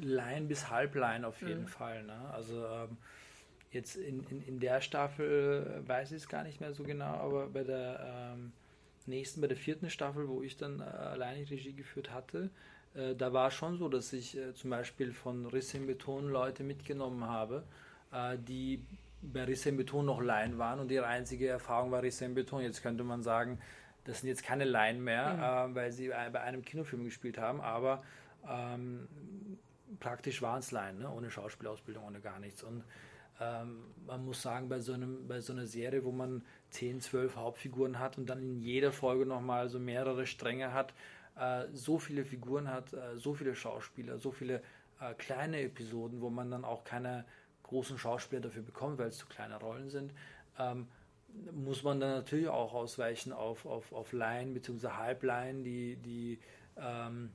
Line 0.00 0.46
bis 0.46 0.70
Halbline 0.70 1.26
auf 1.26 1.40
jeden 1.42 1.62
mhm. 1.62 1.68
Fall. 1.68 2.04
Ne? 2.04 2.30
Also 2.32 2.64
ähm, 2.64 2.96
jetzt 3.72 3.96
in, 3.96 4.24
in, 4.28 4.42
in 4.46 4.60
der 4.60 4.80
Staffel 4.80 5.82
weiß 5.86 6.12
ich 6.12 6.18
es 6.18 6.28
gar 6.28 6.44
nicht 6.44 6.60
mehr 6.60 6.72
so 6.72 6.84
genau, 6.84 7.14
aber 7.14 7.48
bei 7.48 7.64
der 7.64 8.34
ähm, 8.34 8.52
nächsten, 9.06 9.40
bei 9.40 9.46
der 9.46 9.56
vierten 9.56 9.90
Staffel, 9.90 10.28
wo 10.28 10.42
ich 10.42 10.56
dann 10.56 10.80
äh, 10.80 10.84
alleine 10.84 11.40
Regie 11.50 11.72
geführt 11.72 12.12
hatte, 12.12 12.50
äh, 12.94 13.14
da 13.14 13.32
war 13.32 13.48
es 13.48 13.54
schon 13.54 13.78
so, 13.78 13.88
dass 13.88 14.12
ich 14.12 14.36
äh, 14.36 14.54
zum 14.54 14.70
Beispiel 14.70 15.12
von 15.12 15.46
Risse 15.46 15.78
im 15.78 15.86
Beton 15.86 16.28
Leute 16.28 16.62
mitgenommen 16.62 17.24
habe, 17.24 17.64
äh, 18.12 18.38
die 18.38 18.84
bei 19.22 19.44
Risse 19.44 19.70
im 19.70 19.76
Beton 19.76 20.06
noch 20.06 20.20
Laien 20.20 20.58
waren 20.58 20.80
und 20.80 20.90
ihre 20.90 21.06
einzige 21.06 21.48
Erfahrung 21.48 21.90
war 21.90 22.02
Risse 22.02 22.24
im 22.24 22.34
Beton. 22.34 22.62
Jetzt 22.62 22.82
könnte 22.82 23.04
man 23.04 23.22
sagen, 23.22 23.58
das 24.04 24.20
sind 24.20 24.28
jetzt 24.28 24.42
keine 24.42 24.64
Laien 24.64 25.02
mehr, 25.02 25.68
mhm. 25.68 25.74
weil 25.74 25.90
sie 25.92 26.08
bei 26.08 26.40
einem 26.42 26.62
Kinofilm 26.62 27.04
gespielt 27.04 27.38
haben, 27.38 27.62
aber 27.62 28.04
ähm, 28.46 29.08
praktisch 29.98 30.42
waren 30.42 30.58
es 30.58 30.70
Laien, 30.72 30.98
ne? 30.98 31.10
ohne 31.10 31.30
Schauspielausbildung, 31.30 32.04
ohne 32.04 32.20
gar 32.20 32.38
nichts. 32.38 32.62
Und 32.62 32.84
ähm, 33.40 33.84
man 34.06 34.24
muss 34.24 34.42
sagen, 34.42 34.68
bei 34.68 34.80
so, 34.80 34.92
einem, 34.92 35.26
bei 35.26 35.40
so 35.40 35.52
einer 35.52 35.66
Serie, 35.66 36.04
wo 36.04 36.12
man 36.12 36.44
10, 36.70 37.00
12 37.00 37.36
Hauptfiguren 37.36 37.98
hat 37.98 38.18
und 38.18 38.26
dann 38.26 38.40
in 38.42 38.60
jeder 38.60 38.92
Folge 38.92 39.26
nochmal 39.26 39.68
so 39.68 39.78
mehrere 39.78 40.26
Stränge 40.26 40.72
hat, 40.72 40.94
äh, 41.36 41.64
so 41.72 41.98
viele 41.98 42.24
Figuren 42.24 42.68
hat, 42.68 42.92
äh, 42.92 43.16
so 43.16 43.34
viele 43.34 43.54
Schauspieler, 43.54 44.18
so 44.18 44.30
viele 44.30 44.62
äh, 45.00 45.14
kleine 45.14 45.60
Episoden, 45.62 46.20
wo 46.20 46.30
man 46.30 46.50
dann 46.50 46.64
auch 46.64 46.84
keine 46.84 47.24
großen 47.64 47.98
Schauspieler 47.98 48.42
dafür 48.42 48.62
bekommt, 48.62 48.98
weil 48.98 49.08
es 49.08 49.18
zu 49.18 49.26
kleine 49.26 49.56
Rollen 49.58 49.90
sind, 49.90 50.12
ähm, 50.58 50.86
muss 51.52 51.82
man 51.82 51.98
dann 51.98 52.10
natürlich 52.10 52.48
auch 52.48 52.72
ausweichen 52.74 53.32
auf, 53.32 53.66
auf, 53.66 53.92
auf 53.92 54.12
Line 54.12 54.52
bzw. 54.52 54.88
Halbline, 54.88 55.64
die, 55.64 55.96
die 55.96 56.38
ähm, 56.76 57.30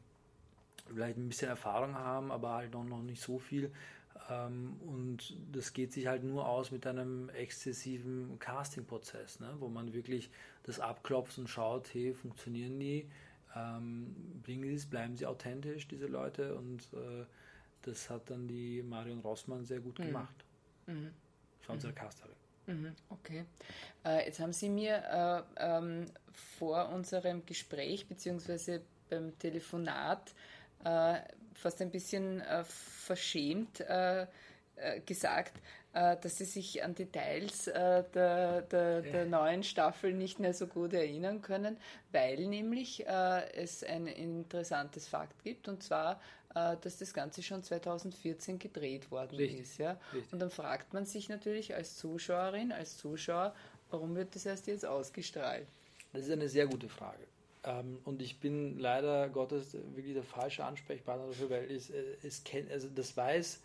vielleicht 0.87 1.17
ein 1.17 1.27
bisschen 1.27 1.49
Erfahrung 1.49 1.95
haben, 1.95 2.31
aber 2.31 2.51
halt 2.51 2.73
noch, 2.73 2.85
noch 2.85 3.01
nicht 3.01 3.21
so 3.21 3.39
viel. 3.39 3.71
Ähm, 4.29 4.77
und 4.81 5.35
das 5.51 5.73
geht 5.73 5.93
sich 5.93 6.07
halt 6.07 6.23
nur 6.23 6.47
aus 6.47 6.71
mit 6.71 6.85
einem 6.85 7.29
exzessiven 7.29 8.37
Casting-Prozess, 8.39 9.39
ne? 9.39 9.55
wo 9.59 9.67
man 9.67 9.93
wirklich 9.93 10.29
das 10.63 10.79
abklopft 10.79 11.37
und 11.37 11.47
schaut, 11.47 11.93
hey, 11.93 12.13
funktionieren 12.13 12.79
die, 12.79 13.09
ähm, 13.55 14.41
bringen 14.43 14.63
sie 14.63 14.75
es, 14.75 14.85
bleiben 14.85 15.17
sie 15.17 15.25
authentisch, 15.25 15.87
diese 15.87 16.07
Leute. 16.07 16.55
Und 16.55 16.81
äh, 16.93 17.25
das 17.83 18.09
hat 18.09 18.29
dann 18.29 18.47
die 18.47 18.83
Marion 18.83 19.19
Rossmann 19.19 19.65
sehr 19.65 19.79
gut 19.79 19.99
mhm. 19.99 20.05
gemacht. 20.05 20.45
Mhm. 20.85 21.11
Das 21.59 21.69
war 21.69 21.75
unsere 21.75 21.93
mhm. 21.93 21.97
Casterin. 21.97 22.35
Mhm, 22.67 22.95
okay. 23.09 23.45
Äh, 24.05 24.25
jetzt 24.27 24.39
haben 24.39 24.53
Sie 24.53 24.69
mir 24.69 25.03
äh, 25.57 25.77
ähm, 25.77 26.05
vor 26.31 26.89
unserem 26.89 27.45
Gespräch 27.45 28.07
bzw. 28.07 28.81
beim 29.09 29.37
Telefonat 29.39 30.35
äh, 30.83 31.19
fast 31.59 31.81
ein 31.81 31.91
bisschen 31.91 32.41
äh, 32.41 32.63
verschämt 32.63 33.81
äh, 33.81 34.23
äh, 34.75 34.99
gesagt, 35.05 35.53
dass 35.91 36.37
sie 36.37 36.45
sich 36.45 36.83
an 36.83 36.93
Details 36.93 37.63
der, 37.65 38.03
der, 38.61 39.01
der, 39.01 39.25
neuen 39.25 39.63
Staffel 39.63 40.13
nicht 40.13 40.39
mehr 40.39 40.53
so 40.53 40.67
gut 40.67 40.93
erinnern 40.93 41.41
können, 41.41 41.77
weil 42.11 42.45
nämlich 42.45 43.07
es 43.07 43.83
ein 43.83 44.05
interessantes 44.05 45.07
Fakt 45.07 45.43
gibt 45.43 45.67
und 45.67 45.81
zwar, 45.81 46.21
dass 46.53 46.97
das 46.99 47.11
Ganze 47.11 47.41
schon 47.41 47.63
2014 47.63 48.59
gedreht 48.59 49.09
worden 49.09 49.35
Richtig. 49.35 49.61
ist. 49.61 49.77
Ja? 49.79 49.99
Richtig. 50.13 50.31
Und 50.31 50.37
dann 50.37 50.51
fragt 50.51 50.93
man 50.93 51.07
sich 51.07 51.27
natürlich 51.27 51.73
als 51.73 51.97
Zuschauerin, 51.97 52.71
als 52.71 52.95
Zuschauer, 52.95 53.55
warum 53.89 54.15
wird 54.15 54.35
das 54.35 54.45
erst 54.45 54.67
jetzt 54.67 54.85
ausgestrahlt? 54.85 55.67
Das 56.13 56.25
ist 56.25 56.31
eine 56.31 56.49
sehr 56.49 56.67
gute 56.67 56.87
Frage. 56.87 57.25
Ähm, 57.63 57.99
und 58.05 58.21
ich 58.21 58.39
bin 58.39 58.79
leider 58.79 59.29
Gottes 59.29 59.73
wirklich 59.73 60.13
der 60.13 60.23
falsche 60.23 60.63
Ansprechpartner 60.63 61.27
dafür, 61.27 61.49
weil 61.49 61.71
es, 61.71 61.89
äh, 61.89 62.15
es 62.23 62.43
kennt, 62.43 62.71
also 62.71 62.87
das 62.89 63.15
weiß, 63.17 63.61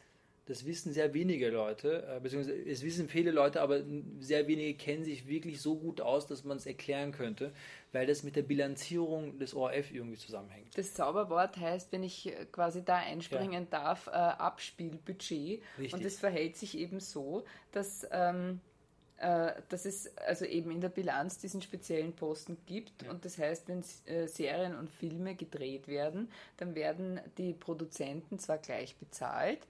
das 0.46 0.66
wissen 0.66 0.92
sehr 0.92 1.14
wenige 1.14 1.48
Leute, 1.48 2.06
äh, 2.06 2.20
beziehungsweise 2.20 2.58
es 2.68 2.82
wissen 2.82 3.08
viele 3.08 3.30
Leute, 3.30 3.62
aber 3.62 3.82
sehr 4.20 4.46
wenige 4.46 4.74
kennen 4.74 5.04
sich 5.04 5.26
wirklich 5.26 5.60
so 5.60 5.76
gut 5.76 6.00
aus, 6.00 6.26
dass 6.26 6.44
man 6.44 6.58
es 6.58 6.66
erklären 6.66 7.12
könnte, 7.12 7.52
weil 7.92 8.06
das 8.06 8.24
mit 8.24 8.36
der 8.36 8.42
Bilanzierung 8.42 9.38
des 9.38 9.54
ORF 9.54 9.92
irgendwie 9.92 10.18
zusammenhängt. 10.18 10.76
Das 10.76 10.92
Zauberwort 10.92 11.56
heißt, 11.56 11.92
wenn 11.92 12.02
ich 12.02 12.26
äh, 12.26 12.46
quasi 12.50 12.84
da 12.84 12.96
einspringen 12.96 13.64
ja. 13.64 13.70
darf, 13.70 14.08
äh, 14.08 14.10
Abspielbudget. 14.10 15.62
Richtig. 15.78 15.94
Und 15.94 16.04
es 16.04 16.18
verhält 16.18 16.56
sich 16.56 16.76
eben 16.76 17.00
so, 17.00 17.44
dass. 17.72 18.06
Ähm, 18.10 18.60
äh, 18.60 18.74
dass 19.18 19.85
es 19.85 20.16
also 20.18 20.44
eben 20.44 20.71
in 20.71 20.80
der 20.80 20.88
Bilanz 20.88 21.38
diesen 21.38 21.62
speziellen 21.62 22.14
Posten 22.14 22.56
gibt. 22.66 23.02
Ja. 23.02 23.11
Und 23.11 23.25
das 23.25 23.38
heißt, 23.38 23.68
wenn 23.68 23.83
äh, 24.06 24.26
Serien 24.26 24.76
und 24.76 24.90
Filme 24.90 25.35
gedreht 25.35 25.88
werden, 25.88 26.30
dann 26.56 26.75
werden 26.75 27.21
die 27.38 27.52
Produzenten 27.52 28.38
zwar 28.38 28.59
gleich 28.59 28.97
bezahlt, 28.97 29.66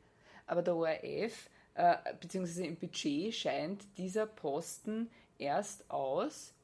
aber 0.47 0.63
der 0.63 0.77
ORF 0.77 1.51
äh, 1.75 1.97
beziehungsweise 2.21 2.67
im 2.67 2.77
Budget 2.77 3.35
scheint 3.35 3.83
dieser 3.99 4.27
Posten 4.27 5.11
erst 5.39 5.91
aus 5.91 6.55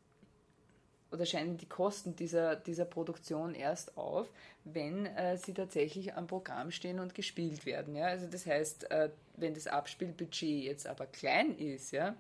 oder 1.11 1.27
scheinen 1.27 1.57
die 1.57 1.67
Kosten 1.67 2.15
dieser, 2.15 2.55
dieser 2.55 2.85
Produktion 2.85 3.55
erst 3.55 3.97
auf, 3.97 4.29
wenn 4.65 5.07
äh, 5.07 5.37
sie 5.37 5.53
tatsächlich 5.53 6.15
am 6.15 6.27
Programm 6.29 6.71
stehen 6.71 7.01
und 7.01 7.15
gespielt 7.15 7.67
werden. 7.67 7.97
Ja? 7.97 8.07
Also 8.07 8.27
das 8.27 8.47
heißt, 8.47 8.91
äh, 8.91 9.11
wenn 9.37 9.55
das 9.55 9.67
Abspielbudget 9.67 10.65
jetzt 10.65 10.87
aber 10.87 11.07
klein 11.07 11.57
ist, 11.59 11.91
ja, 11.91 12.15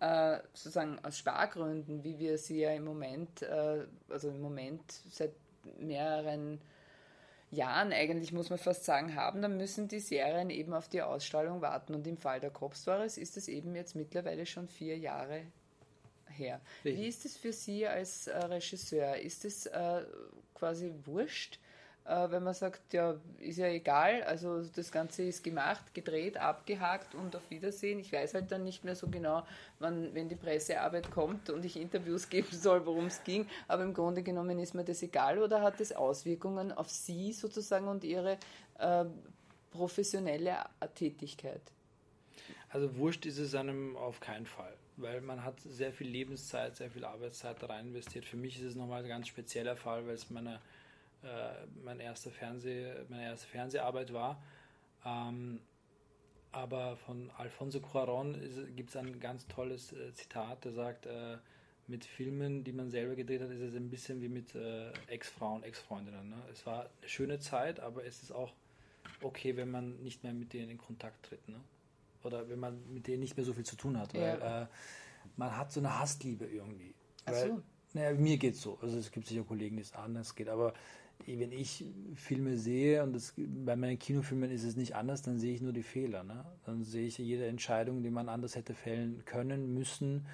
äh, 0.00 0.38
sozusagen 0.54 0.98
aus 1.04 1.18
Spargründen, 1.18 2.02
wie 2.02 2.18
wir 2.18 2.38
sie 2.38 2.60
ja 2.60 2.72
im 2.72 2.84
Moment, 2.84 3.42
äh, 3.42 3.84
also 4.08 4.30
im 4.30 4.40
Moment 4.40 4.82
seit 5.10 5.32
mehreren 5.78 6.60
Jahren 7.50 7.92
eigentlich, 7.92 8.32
muss 8.32 8.48
man 8.48 8.58
fast 8.58 8.84
sagen, 8.84 9.14
haben, 9.14 9.42
dann 9.42 9.56
müssen 9.56 9.88
die 9.88 10.00
Serien 10.00 10.50
eben 10.50 10.72
auf 10.72 10.88
die 10.88 11.02
Ausstrahlung 11.02 11.60
warten. 11.60 11.94
Und 11.94 12.06
im 12.06 12.16
Fall 12.16 12.40
der 12.40 12.50
Cop 12.50 12.76
Stories 12.76 13.18
ist 13.18 13.36
es 13.36 13.48
eben 13.48 13.74
jetzt 13.74 13.96
mittlerweile 13.96 14.46
schon 14.46 14.68
vier 14.68 14.96
Jahre 14.96 15.42
her. 16.28 16.60
Wie 16.82 17.06
ist 17.06 17.24
es 17.24 17.36
für 17.36 17.52
Sie 17.52 17.86
als 17.86 18.28
äh, 18.28 18.38
Regisseur? 18.38 19.16
Ist 19.16 19.44
es 19.44 19.66
äh, 19.66 20.02
quasi 20.54 20.92
wurscht, 21.04 21.58
äh, 22.04 22.30
wenn 22.30 22.42
man 22.42 22.54
sagt, 22.54 22.92
ja, 22.92 23.16
ist 23.38 23.58
ja 23.58 23.68
egal, 23.68 24.22
also 24.24 24.62
das 24.62 24.90
Ganze 24.90 25.22
ist 25.24 25.44
gemacht, 25.44 25.94
gedreht, 25.94 26.36
abgehakt 26.36 27.14
und 27.14 27.36
auf 27.36 27.50
Wiedersehen. 27.50 27.98
Ich 27.98 28.12
weiß 28.12 28.34
halt 28.34 28.50
dann 28.50 28.64
nicht 28.64 28.84
mehr 28.84 28.96
so 28.96 29.08
genau, 29.08 29.46
wann, 29.78 30.14
wenn 30.14 30.28
die 30.28 30.36
Pressearbeit 30.36 31.10
kommt 31.10 31.50
und 31.50 31.64
ich 31.64 31.76
Interviews 31.76 32.28
geben 32.30 32.52
soll, 32.52 32.84
worum 32.86 33.06
es 33.06 33.22
ging, 33.24 33.46
aber 33.68 33.82
im 33.84 33.94
Grunde 33.94 34.22
genommen 34.22 34.58
ist 34.58 34.74
mir 34.74 34.84
das 34.84 35.02
egal 35.02 35.38
oder 35.38 35.62
hat 35.62 35.78
das 35.80 35.92
Auswirkungen 35.92 36.72
auf 36.72 36.88
Sie 36.88 37.32
sozusagen 37.32 37.86
und 37.88 38.04
Ihre 38.04 38.38
äh, 38.78 39.04
professionelle 39.70 40.56
Tätigkeit? 40.94 41.62
Also 42.70 42.96
wurscht 42.96 43.26
ist 43.26 43.38
es 43.38 43.54
einem 43.54 43.96
auf 43.96 44.20
keinen 44.20 44.46
Fall, 44.46 44.72
weil 44.96 45.20
man 45.20 45.44
hat 45.44 45.60
sehr 45.60 45.92
viel 45.92 46.08
Lebenszeit, 46.08 46.76
sehr 46.76 46.90
viel 46.90 47.04
Arbeitszeit 47.04 47.60
da 47.60 47.66
rein 47.66 47.88
investiert. 47.88 48.24
Für 48.24 48.36
mich 48.36 48.56
ist 48.56 48.64
es 48.64 48.74
nochmal 48.76 49.02
ein 49.02 49.08
ganz 49.08 49.28
spezieller 49.28 49.76
Fall, 49.76 50.06
weil 50.06 50.14
es 50.14 50.30
meine 50.30 50.60
äh, 51.22 51.66
mein 51.84 52.00
erster 52.00 52.30
Fernseh, 52.30 52.92
meine 53.08 53.24
erste 53.24 53.46
Fernseharbeit 53.46 54.12
war. 54.12 54.42
Ähm, 55.04 55.60
aber 56.52 56.96
von 56.96 57.30
Alfonso 57.38 57.80
Cuaron 57.80 58.36
gibt 58.74 58.90
es 58.90 58.96
ein 58.96 59.20
ganz 59.20 59.46
tolles 59.46 59.92
äh, 59.92 60.12
Zitat, 60.12 60.64
der 60.64 60.72
sagt, 60.72 61.06
äh, 61.06 61.38
mit 61.86 62.04
Filmen, 62.04 62.64
die 62.64 62.72
man 62.72 62.90
selber 62.90 63.16
gedreht 63.16 63.42
hat, 63.42 63.50
ist 63.50 63.60
es 63.60 63.74
ein 63.74 63.90
bisschen 63.90 64.22
wie 64.22 64.28
mit 64.28 64.54
äh, 64.54 64.92
Ex-Frauen, 65.08 65.62
Ex-Freundinnen. 65.64 66.28
Ne? 66.30 66.36
Es 66.52 66.64
war 66.64 66.82
eine 66.82 67.08
schöne 67.08 67.38
Zeit, 67.40 67.80
aber 67.80 68.04
es 68.04 68.22
ist 68.22 68.32
auch 68.32 68.52
okay, 69.22 69.56
wenn 69.56 69.70
man 69.70 70.00
nicht 70.02 70.22
mehr 70.22 70.32
mit 70.32 70.52
denen 70.52 70.70
in 70.70 70.78
Kontakt 70.78 71.26
tritt. 71.26 71.48
Ne? 71.48 71.60
Oder 72.22 72.48
wenn 72.48 72.60
man 72.60 72.80
mit 72.92 73.06
denen 73.06 73.20
nicht 73.20 73.36
mehr 73.36 73.44
so 73.44 73.52
viel 73.52 73.64
zu 73.64 73.76
tun 73.76 73.98
hat. 73.98 74.14
Weil 74.14 74.38
ja. 74.38 74.62
Äh, 74.62 74.66
man 75.36 75.56
hat 75.56 75.72
so 75.72 75.80
eine 75.80 75.98
Hassliebe 75.98 76.46
irgendwie. 76.46 76.94
Ach 77.24 77.34
so. 77.34 77.40
Weil, 77.40 77.62
naja, 77.92 78.12
mir 78.12 78.38
geht 78.38 78.54
es 78.54 78.62
so. 78.62 78.78
Also 78.80 78.98
es 78.98 79.10
gibt 79.10 79.26
sicher 79.26 79.42
Kollegen, 79.42 79.76
die 79.76 79.82
es 79.82 79.92
anders 79.92 80.34
geht, 80.34 80.48
aber 80.48 80.74
wenn 81.26 81.52
ich 81.52 81.84
Filme 82.14 82.56
sehe 82.56 83.02
und 83.02 83.12
das, 83.12 83.34
bei 83.36 83.76
meinen 83.76 83.98
Kinofilmen 83.98 84.50
ist 84.50 84.64
es 84.64 84.76
nicht 84.76 84.94
anders, 84.94 85.22
dann 85.22 85.38
sehe 85.38 85.54
ich 85.54 85.60
nur 85.60 85.72
die 85.72 85.82
Fehler. 85.82 86.24
Ne? 86.24 86.44
Dann 86.64 86.82
sehe 86.82 87.06
ich 87.06 87.18
jede 87.18 87.46
Entscheidung, 87.46 88.02
die 88.02 88.10
man 88.10 88.28
anders 88.28 88.56
hätte 88.56 88.74
fällen 88.74 89.22
können, 89.24 89.74
müssen, 89.74 90.26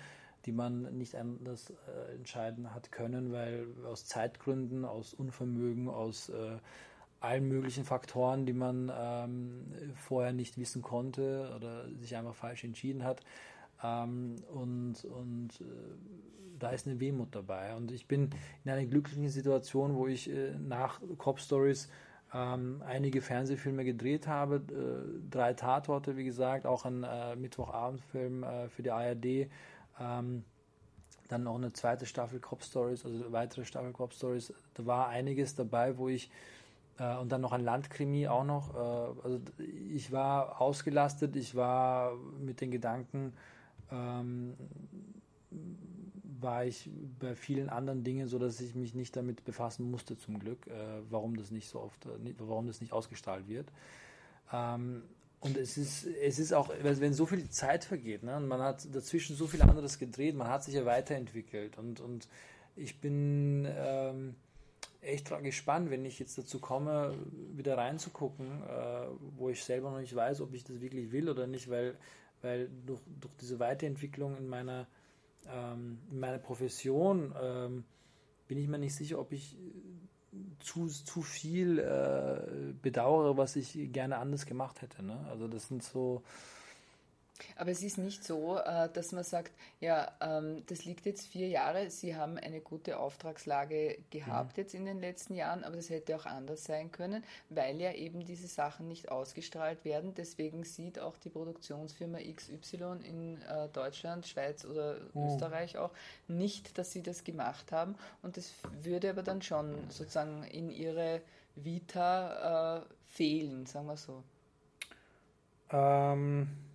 die 0.47 0.53
man 0.53 0.97
nicht 0.97 1.17
anders 1.17 1.71
äh, 1.71 2.15
entscheiden 2.15 2.75
hat 2.75 2.93
können, 2.93 3.33
weil 3.33 3.67
aus 3.85 4.07
Zeitgründen, 4.07 4.85
aus 4.85 5.13
Unvermögen, 5.13 5.89
aus 5.89 6.29
äh, 6.29 6.59
allen 7.21 7.49
möglichen 7.49 7.85
Faktoren, 7.85 8.47
die 8.47 8.53
man 8.53 8.93
ähm, 8.95 9.67
vorher 9.95 10.33
nicht 10.33 10.59
wissen 10.59 10.83
konnte 10.83 11.53
oder 11.57 11.89
sich 11.99 12.17
einfach 12.17 12.35
falsch 12.35 12.65
entschieden 12.65 13.05
hat. 13.05 13.23
Ähm, 13.83 14.37
und 14.53 15.05
und 15.05 15.61
äh, 15.61 15.65
da 16.59 16.71
ist 16.71 16.87
eine 16.87 17.01
Wehmut 17.01 17.35
dabei. 17.35 17.75
Und 17.75 17.93
ich 17.93 18.07
bin 18.07 18.31
in 18.65 18.71
einer 18.71 18.87
glücklichen 18.87 19.29
Situation, 19.29 19.95
wo 19.95 20.07
ich 20.07 20.31
äh, 20.31 20.53
nach 20.59 21.01
Cop 21.19 21.41
Stories 21.41 21.89
ähm, 22.35 22.83
einige 22.87 23.21
Fernsehfilme 23.21 23.85
gedreht 23.85 24.27
habe, 24.27 24.57
äh, 24.57 25.31
drei 25.31 25.55
Tatorte, 25.55 26.17
wie 26.17 26.25
gesagt, 26.25 26.67
auch 26.67 26.85
ein 26.85 27.05
äh, 27.05 27.37
Mittwochabendfilm 27.37 28.43
äh, 28.43 28.69
für 28.69 28.83
die 28.83 28.91
ARD. 28.91 29.49
Ähm, 30.01 30.45
dann 31.29 31.43
noch 31.43 31.57
eine 31.57 31.73
zweite 31.73 32.07
Staffel 32.07 32.39
Cop 32.39 32.63
Stories, 32.63 33.05
also 33.05 33.25
eine 33.25 33.33
weitere 33.33 33.65
Staffel 33.65 33.93
Cop 33.93 34.13
Stories. 34.13 34.53
Da 34.75 34.87
war 34.87 35.09
einiges 35.09 35.55
dabei, 35.55 35.99
wo 35.99 36.09
ich 36.09 36.31
äh, 36.99 37.17
und 37.17 37.33
dann 37.33 37.41
noch 37.41 37.53
ein 37.53 37.65
Landkrimi 37.65 38.29
auch 38.29 38.45
noch. 38.45 38.75
Also 39.25 39.41
ich 39.59 40.13
war 40.13 40.61
ausgelastet, 40.61 41.35
ich 41.37 41.55
war 41.55 42.13
mit 42.41 42.61
den 42.61 42.71
Gedanken 42.71 43.33
ähm, 43.91 44.55
war 46.41 46.65
ich 46.65 46.91
bei 47.19 47.35
vielen 47.35 47.69
anderen 47.69 48.05
Dingen 48.05 48.29
so, 48.29 48.39
dass 48.39 48.61
ich 48.61 48.75
mich 48.75 48.95
nicht 48.95 49.17
damit 49.17 49.45
befassen 49.45 49.91
musste 49.91 50.17
zum 50.17 50.39
Glück, 50.39 50.67
äh, 50.67 50.73
warum 51.09 51.37
das 51.37 51.51
nicht 51.51 51.69
so 51.69 51.81
oft, 51.81 52.07
äh, 52.07 52.35
warum 52.39 52.67
das 52.67 52.81
nicht 52.81 52.93
ausgestrahlt 52.93 53.49
wird. 53.49 53.69
Ähm, 54.53 55.03
und 55.41 55.57
es 55.57 55.77
ist, 55.77 56.07
es 56.07 56.39
ist 56.39 56.53
auch, 56.53 56.71
wenn 56.83 57.13
so 57.13 57.27
viel 57.27 57.49
Zeit 57.51 57.85
vergeht, 57.85 58.23
ne, 58.23 58.37
und 58.37 58.49
man 58.49 58.61
hat 58.61 58.87
dazwischen 58.95 59.37
so 59.37 59.47
viel 59.47 59.63
anderes 59.63 59.99
gedreht, 59.99 60.35
man 60.35 60.49
hat 60.49 60.65
sich 60.65 60.75
ja 60.75 60.85
weiterentwickelt 60.85 61.79
und, 61.79 62.01
und 62.01 62.29
ich 62.75 63.01
bin 63.01 63.67
ähm, 63.69 64.35
echt 65.01 65.31
gespannt, 65.43 65.91
wenn 65.91 66.05
ich 66.05 66.19
jetzt 66.19 66.37
dazu 66.39 66.59
komme, 66.59 67.15
wieder 67.55 67.79
reinzugucken, 67.79 68.47
äh, 68.63 69.07
wo 69.37 69.51
ich 69.51 69.63
selber 69.63 69.91
noch 69.91 70.01
nicht 70.01 70.15
weiß, 70.15 70.41
ob 70.41 70.53
ich 70.55 70.65
das 70.65 70.81
wirklich 70.81 71.13
will 71.13 71.29
oder 71.29 71.47
nicht, 71.47 71.71
weil, 71.71 71.97
weil 72.47 72.71
durch, 72.87 73.01
durch 73.21 73.35
diese 73.41 73.59
Weiterentwicklung 73.59 74.39
in 74.39 74.49
meiner 74.49 74.87
ähm, 75.53 75.99
in 76.11 76.19
meiner 76.19 76.39
Profession 76.39 77.35
ähm, 77.41 77.85
bin 78.49 78.59
ich 78.59 78.69
mir 78.69 78.79
nicht 78.79 78.95
sicher, 78.95 79.19
ob 79.19 79.33
ich 79.33 79.57
äh, 79.57 80.37
zu, 80.61 80.87
zu 80.87 81.23
viel 81.23 81.79
äh, 81.79 82.73
bedauere, 82.83 83.37
was 83.37 83.57
ich 83.57 83.93
gerne 83.93 84.19
anders 84.19 84.47
gemacht 84.47 84.83
hätte. 84.83 85.03
Ne? 85.03 85.19
Also 85.31 85.49
das 85.49 85.69
sind 85.69 85.83
so 85.83 86.23
aber 87.57 87.71
es 87.71 87.83
ist 87.83 87.99
nicht 87.99 88.25
so, 88.25 88.59
äh, 88.59 88.89
dass 88.93 89.13
man 89.13 89.25
sagt, 89.25 89.53
ja, 89.81 90.13
ähm, 90.21 90.63
das 90.67 90.85
liegt 90.85 91.07
jetzt 91.07 91.27
vier 91.27 91.49
Jahre, 91.49 91.91
Sie 91.91 92.17
haben 92.17 92.39
eine 92.39 92.61
gute 92.61 92.99
Auftragslage 92.99 93.99
gehabt 94.11 94.57
mhm. 94.57 94.63
jetzt 94.63 94.75
in 94.75 94.87
den 94.87 95.01
letzten 95.01 95.35
Jahren, 95.35 95.65
aber 95.65 95.77
das 95.77 95.91
hätte 95.91 96.17
auch 96.17 96.27
anders 96.27 96.65
sein 96.65 96.91
können, 96.93 97.25
weil 97.51 97.81
ja 97.81 97.93
eben 97.93 98.25
diese 98.25 98.47
Sachen 98.47 98.89
nicht 98.89 99.11
ausgestrahlt 99.11 99.85
werden. 99.85 100.15
Deswegen 100.15 100.65
sieht 100.65 100.99
auch 100.99 101.17
die 101.17 101.31
Produktionsfirma 101.31 102.19
XY 102.19 102.99
in 103.05 103.43
äh, 103.43 103.69
Deutschland, 103.73 104.27
Schweiz 104.27 104.65
oder 104.65 104.99
mhm. 105.15 105.27
Österreich 105.27 105.79
auch 105.79 105.93
nicht, 106.29 106.79
dass 106.79 106.93
sie 106.93 107.03
das 107.03 107.25
gemacht 107.25 107.73
haben. 107.73 107.97
Und 108.23 108.37
das 108.37 108.53
würde 108.83 109.11
aber 109.11 109.23
dann 109.23 109.43
schon 109.43 109.75
sozusagen 109.91 110.43
in 110.45 110.71
ihre 110.71 111.21
Vita 111.55 112.79
äh, 112.79 112.83
fehlen, 113.09 113.67
sagen 113.67 113.87
wir 113.87 113.97
so. 113.97 114.23
Ähm 115.71 116.66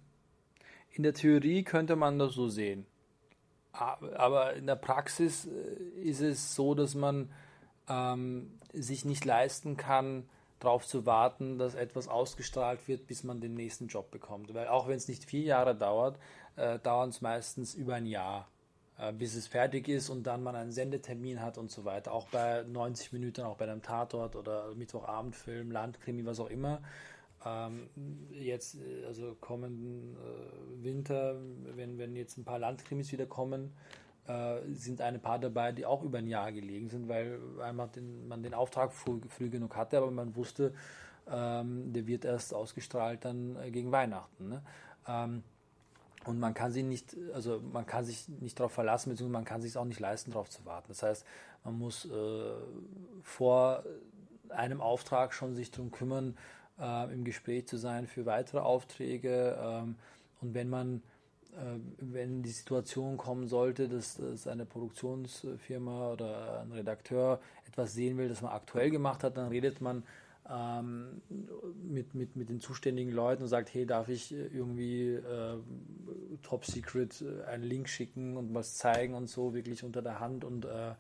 in 0.92 1.04
der 1.04 1.14
Theorie 1.14 1.64
könnte 1.64 1.96
man 1.96 2.20
das 2.20 2.34
so 2.34 2.48
sehen. 2.48 2.86
Aber 3.72 4.54
in 4.54 4.68
der 4.68 4.76
Praxis 4.76 5.46
äh, 5.46 6.02
ist 6.02 6.22
es 6.22 6.56
so, 6.56 6.76
dass 6.76 6.94
man 6.94 7.30
ähm, 7.88 8.52
sich 8.74 9.06
nicht 9.06 9.24
leisten 9.26 9.78
kann, 9.78 10.28
darauf 10.60 10.86
zu 10.86 11.06
warten, 11.06 11.58
dass 11.58 11.74
etwas 11.74 12.08
ausgestrahlt 12.08 12.88
wird, 12.88 13.08
bis 13.08 13.24
man 13.24 13.42
den 13.42 13.56
nächsten 13.56 13.88
Job 13.88 14.12
bekommt. 14.12 14.54
Weil 14.54 14.68
auch 14.68 14.88
wenn 14.88 14.98
es 14.98 15.08
nicht 15.08 15.26
vier 15.26 15.42
Jahre 15.42 15.76
dauert, 15.76 16.20
äh, 16.56 16.80
dauert 16.80 17.10
es 17.10 17.22
meistens 17.22 17.74
über 17.74 17.96
ein 17.96 18.06
Jahr, 18.06 18.48
äh, 19.00 19.12
bis 19.12 19.36
es 19.36 19.48
fertig 19.48 19.88
ist 19.88 20.10
und 20.10 20.24
dann 20.24 20.44
man 20.44 20.56
einen 20.56 20.72
Sendetermin 20.72 21.42
hat 21.42 21.58
und 21.58 21.72
so 21.72 21.86
weiter. 21.86 22.12
Auch 22.12 22.28
bei 22.28 22.64
90 22.64 23.14
Minuten, 23.14 23.42
auch 23.42 23.58
bei 23.58 23.66
einem 23.66 23.82
Tatort 23.82 24.36
oder 24.36 24.76
Mittwochabendfilm, 24.76 25.72
Landkrimi, 25.72 26.26
was 26.26 26.40
auch 26.40 26.50
immer. 26.50 26.82
Ähm, 27.46 27.90
jetzt, 28.32 28.76
äh, 28.76 29.06
also 29.06 29.36
kommenden 29.40 30.16
äh, 30.16 30.84
Winter, 30.84 31.40
wenn, 31.76 31.98
wenn 31.98 32.16
jetzt 32.16 32.38
ein 32.38 32.44
paar 32.44 32.60
Landkrimis 32.60 33.12
wieder 33.12 33.26
kommen, 33.26 33.74
äh, 34.28 34.60
sind 34.74 35.02
ein 35.02 35.20
paar 35.20 35.40
dabei, 35.40 35.72
die 35.72 35.86
auch 35.86 36.04
über 36.04 36.20
ein 36.20 36.28
Jahr 36.28 36.52
gelegen 36.52 36.90
sind, 36.90 37.08
weil 37.08 37.40
einmal 37.62 37.88
den, 37.90 38.28
man 38.28 38.44
den 38.44 38.54
Auftrag 38.54 38.94
früh, 38.94 39.20
früh, 39.28 39.50
genug 39.50 39.76
hatte, 39.76 39.98
aber 39.98 40.12
man 40.12 40.36
wusste, 40.36 40.74
ähm, 41.30 41.92
der 41.94 42.06
wird 42.06 42.26
erst 42.26 42.54
ausgestrahlt 42.54 43.26
dann 43.26 43.56
äh, 43.56 43.72
gegen 43.72 43.92
Weihnachten. 43.92 44.50
Ne? 44.50 44.62
Ähm, 45.08 45.44
und 46.26 46.40
man 46.40 46.54
kann 46.54 46.72
sich 46.72 46.84
nicht, 46.84 47.18
also 47.34 47.60
man 47.74 47.88
kann 47.88 48.06
sich 48.06 48.30
nicht 48.30 48.60
darauf 48.60 48.72
verlassen, 48.72 49.10
beziehungsweise 49.10 49.34
man 49.34 49.46
kann 49.46 49.62
sich 49.62 49.76
auch 49.76 49.86
nicht 49.86 50.00
leisten, 50.00 50.32
darauf 50.32 50.52
zu 50.52 50.64
warten. 50.66 50.90
Das 50.90 51.02
heißt, 51.02 51.26
man 51.64 51.80
muss 51.80 52.06
äh, 52.06 52.52
vor 53.24 53.84
einem 54.50 54.82
Auftrag 54.82 55.34
schon 55.34 55.56
sich 55.56 55.72
darum 55.72 55.92
kümmern, 55.92 56.38
äh, 56.82 57.14
im 57.14 57.24
Gespräch 57.24 57.68
zu 57.68 57.78
sein 57.78 58.08
für 58.08 58.26
weitere 58.26 58.60
Aufträge. 58.60 59.58
Ähm, 59.62 59.96
und 60.42 60.54
wenn 60.54 60.70
man, 60.70 61.02
äh, 61.54 61.80
wenn 62.00 62.44
die 62.44 62.50
Situation 62.50 63.18
kommen 63.18 63.48
sollte, 63.48 63.88
dass, 63.88 64.18
dass 64.18 64.48
eine 64.48 64.66
Produktionsfirma 64.66 66.14
oder 66.14 66.62
ein 66.62 66.72
Redakteur 66.72 67.40
etwas 67.68 67.94
sehen 67.94 68.18
will, 68.18 68.30
das 68.30 68.42
man 68.42 68.52
aktuell 68.52 68.90
gemacht 68.90 69.24
hat, 69.24 69.38
dann 69.38 69.50
redet 69.50 69.82
man 69.82 70.04
ähm, 70.50 71.22
mit, 71.84 72.16
mit, 72.16 72.36
mit 72.36 72.50
den 72.50 72.60
zuständigen 72.60 73.14
Leuten 73.14 73.44
und 73.44 73.50
sagt, 73.50 73.74
hey, 73.74 73.86
darf 73.86 74.10
ich 74.10 74.34
irgendwie 74.34 75.14
äh, 75.14 75.58
top 76.42 76.66
secret 76.66 77.22
äh, 77.22 77.46
einen 77.46 77.64
Link 77.64 77.88
schicken 77.88 78.38
und 78.38 78.54
was 78.54 78.76
zeigen 78.76 79.14
und 79.14 79.30
so, 79.30 79.54
wirklich 79.54 79.84
unter 79.84 80.02
der 80.02 80.20
Hand 80.20 80.44
und 80.44 80.66
äh, 80.66 80.94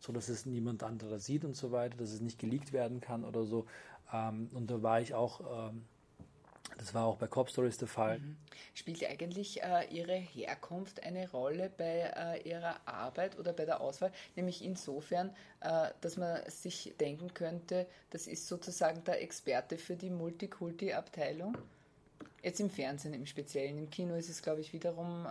so, 0.00 0.12
dass 0.12 0.28
es 0.28 0.46
niemand 0.46 0.82
anderer 0.82 1.18
sieht 1.18 1.44
und 1.44 1.56
so 1.56 1.72
weiter, 1.72 1.96
dass 1.96 2.10
es 2.10 2.20
nicht 2.20 2.38
geleakt 2.38 2.72
werden 2.72 3.00
kann 3.00 3.24
oder 3.24 3.44
so. 3.44 3.66
Ähm, 4.12 4.50
und 4.52 4.70
da 4.70 4.82
war 4.82 5.00
ich 5.00 5.14
auch 5.14 5.70
ähm, 5.70 5.84
das 6.78 6.92
war 6.92 7.06
auch 7.06 7.16
bei 7.16 7.26
Cop 7.26 7.48
Stories 7.48 7.78
der 7.78 7.88
Fall. 7.88 8.18
Mhm. 8.18 8.36
Spielt 8.74 9.04
eigentlich 9.04 9.62
äh, 9.62 9.86
Ihre 9.90 10.14
Herkunft 10.14 11.02
eine 11.02 11.30
Rolle 11.30 11.70
bei 11.76 12.12
äh, 12.14 12.48
Ihrer 12.48 12.76
Arbeit 12.84 13.38
oder 13.38 13.52
bei 13.52 13.64
der 13.64 13.80
Auswahl? 13.80 14.12
Nämlich 14.34 14.62
insofern, 14.62 15.30
äh, 15.60 15.88
dass 16.00 16.16
man 16.16 16.38
sich 16.50 16.94
denken 17.00 17.32
könnte, 17.32 17.86
das 18.10 18.26
ist 18.26 18.46
sozusagen 18.46 19.02
der 19.04 19.22
Experte 19.22 19.78
für 19.78 19.96
die 19.96 20.10
Multikulti-Abteilung. 20.10 21.56
Jetzt 22.42 22.60
im 22.60 22.70
Fernsehen 22.70 23.14
im 23.14 23.26
Speziellen. 23.26 23.78
Im 23.78 23.90
Kino 23.90 24.14
ist 24.14 24.28
es, 24.28 24.42
glaube 24.42 24.60
ich, 24.60 24.72
wiederum. 24.72 25.26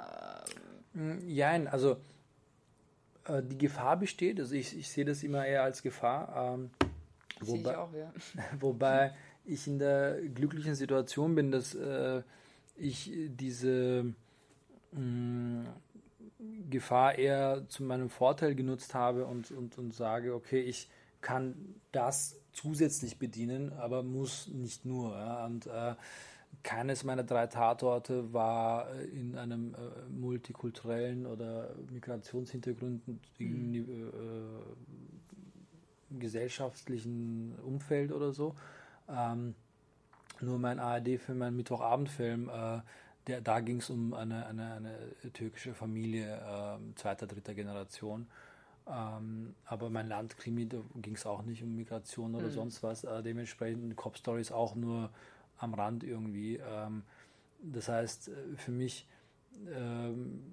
Äh, 0.96 1.68
also 1.68 1.98
äh, 3.26 3.44
die 3.44 3.58
Gefahr 3.58 3.98
besteht. 3.98 4.40
Also 4.40 4.56
ich, 4.56 4.76
ich 4.76 4.90
sehe 4.90 5.06
das 5.06 5.22
immer 5.22 5.46
eher 5.46 5.64
als 5.64 5.84
Gefahr. 5.84 6.56
Ähm, 6.56 6.72
wobei, 7.42 7.72
ich 7.72 7.78
auch, 7.78 7.94
ja. 7.94 8.14
wobei 8.60 9.14
ich 9.46 9.68
in 9.68 9.80
der 9.80 10.22
glücklichen 10.22 10.76
Situation 10.76 11.36
bin, 11.36 11.52
dass 11.52 11.76
äh, 11.76 12.22
ich 12.76 13.12
diese 13.28 14.14
mh, 14.92 15.00
mm, 15.00 15.68
Gefahr 16.70 17.18
eher 17.18 17.68
zu 17.70 17.84
meinem 17.84 18.10
Vorteil 18.10 18.56
genutzt 18.56 18.94
habe 18.94 19.26
und, 19.26 19.52
und, 19.52 19.78
und 19.78 19.94
sage, 19.94 20.34
okay, 20.34 20.62
ich 20.62 20.90
kann 21.22 21.56
das 21.92 22.40
zusätzlich 22.54 23.18
bedienen, 23.18 23.74
aber 23.74 24.04
muss 24.04 24.48
nicht 24.48 24.86
nur. 24.86 25.16
Ja? 25.16 25.46
Und 25.46 25.68
äh, 25.68 25.96
keines 26.64 27.04
meiner 27.04 27.24
drei 27.24 27.48
Tatorte 27.48 28.34
war 28.34 28.92
in 29.14 29.38
einem 29.38 29.74
äh, 29.74 30.10
multikulturellen 30.10 31.26
oder 31.26 31.76
Migrationshintergrund 31.92 33.08
mhm. 33.40 33.86
Gesellschaftlichen 36.12 37.56
Umfeld 37.64 38.12
oder 38.12 38.32
so. 38.32 38.56
Ähm, 39.10 39.56
nur 40.42 40.60
mein 40.60 40.80
ARD-Film, 40.80 41.38
mein 41.38 41.56
Mittwochabendfilm, 41.56 42.50
äh, 42.50 42.82
der, 43.28 43.42
da 43.42 43.60
ging 43.60 43.78
es 43.78 43.90
um 43.90 44.14
eine, 44.14 44.46
eine, 44.46 44.74
eine, 44.74 45.32
türkische 45.34 45.74
Familie 45.74 46.36
äh, 46.36 46.96
zweiter, 46.96 47.26
dritter 47.26 47.54
Generation. 47.54 48.28
Ähm, 48.88 49.56
aber 49.66 49.90
mein 49.90 50.08
Landkrimi, 50.08 50.68
da 50.68 50.78
ging 50.96 51.16
es 51.16 51.26
auch 51.26 51.42
nicht 51.42 51.64
um 51.64 51.76
Migration 51.76 52.36
oder 52.36 52.48
mhm. 52.48 52.52
sonst 52.52 52.84
was. 52.84 53.04
Äh, 53.04 53.24
dementsprechend 53.24 53.96
Cop 53.96 54.18
Stories 54.18 54.52
auch 54.52 54.76
nur 54.76 55.10
am 55.58 55.74
Rand 55.74 56.04
irgendwie. 56.04 56.58
Ähm, 56.58 57.04
das 57.62 57.90
heißt, 57.90 58.28
äh, 58.28 58.32
für 58.58 58.72
mich, 58.72 59.08
ähm, 59.74 60.44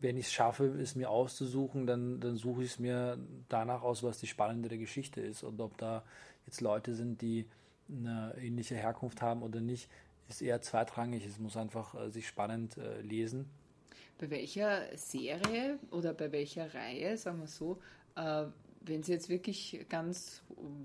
wenn 0.00 0.16
ich 0.16 0.26
es 0.26 0.32
schaffe, 0.32 0.66
es 0.66 0.96
mir 0.96 1.10
auszusuchen, 1.10 1.86
dann, 1.86 2.20
dann 2.20 2.36
suche 2.36 2.64
ich 2.64 2.72
es 2.72 2.78
mir 2.78 3.18
danach 3.48 3.82
aus, 3.82 4.02
was 4.02 4.18
die 4.18 4.26
spannendere 4.26 4.76
Geschichte 4.76 5.20
ist 5.20 5.44
und 5.44 5.60
ob 5.60 5.78
da 5.78 6.02
jetzt 6.46 6.60
Leute 6.60 6.94
sind, 6.94 7.22
die 7.22 7.46
eine 7.88 8.34
ähnliche 8.40 8.74
Herkunft 8.74 9.22
haben 9.22 9.42
oder 9.42 9.60
nicht, 9.60 9.88
ist 10.28 10.42
eher 10.42 10.60
zweitrangig. 10.60 11.24
Es 11.26 11.38
muss 11.38 11.56
einfach 11.56 11.94
äh, 11.94 12.10
sich 12.10 12.26
spannend 12.26 12.76
äh, 12.78 13.00
lesen. 13.02 13.48
Bei 14.18 14.30
welcher 14.30 14.96
Serie 14.96 15.78
oder 15.90 16.14
bei 16.14 16.32
welcher 16.32 16.72
Reihe, 16.74 17.16
sagen 17.16 17.40
wir 17.40 17.46
so, 17.46 17.78
äh, 18.16 18.46
wenn 18.80 19.02
Sie 19.02 19.12
jetzt 19.12 19.28
wirklich 19.28 19.86
ganz 19.88 20.42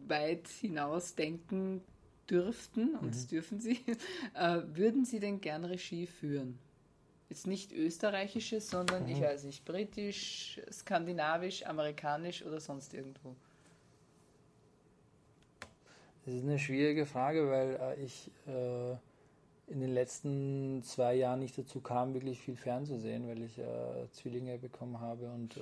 weit 0.08 0.48
hinaus 0.48 1.16
denken 1.16 1.82
dürften, 2.30 2.96
und 2.96 3.08
mhm. 3.08 3.12
das 3.12 3.28
dürfen 3.28 3.60
Sie, 3.60 3.80
äh, 4.36 4.62
würden 4.74 5.06
Sie 5.06 5.20
denn 5.20 5.42
gern 5.42 5.66
Regie 5.66 6.08
führen? 6.08 6.60
Jetzt 7.30 7.48
nicht 7.48 7.74
österreichisches, 7.74 8.70
sondern 8.70 9.04
mhm. 9.04 9.10
ich 9.10 9.22
weiß 9.22 9.44
nicht, 9.44 9.66
britisch, 9.66 10.62
skandinavisch, 10.72 11.66
amerikanisch 11.66 12.46
oder 12.46 12.60
sonst 12.60 12.94
irgendwo. 12.94 13.36
Das 16.26 16.36
ist 16.36 16.44
eine 16.44 16.60
schwierige 16.60 17.06
Frage, 17.06 17.50
weil 17.50 17.80
äh, 17.82 18.04
ich 18.04 18.30
äh, 18.48 18.96
in 19.70 19.82
den 19.82 19.94
letzten 19.94 20.82
zwei 20.84 21.16
Jahren 21.16 21.40
nicht 21.40 21.58
dazu 21.58 21.82
kam, 21.82 22.14
wirklich 22.14 22.40
viel 22.40 22.56
fernzusehen, 22.56 23.28
weil 23.28 23.42
ich 23.42 23.58
äh, 23.60 23.64
Zwillinge 24.12 24.58
bekommen 24.58 25.00
habe 25.02 25.30
und, 25.30 25.58
äh, 25.58 25.62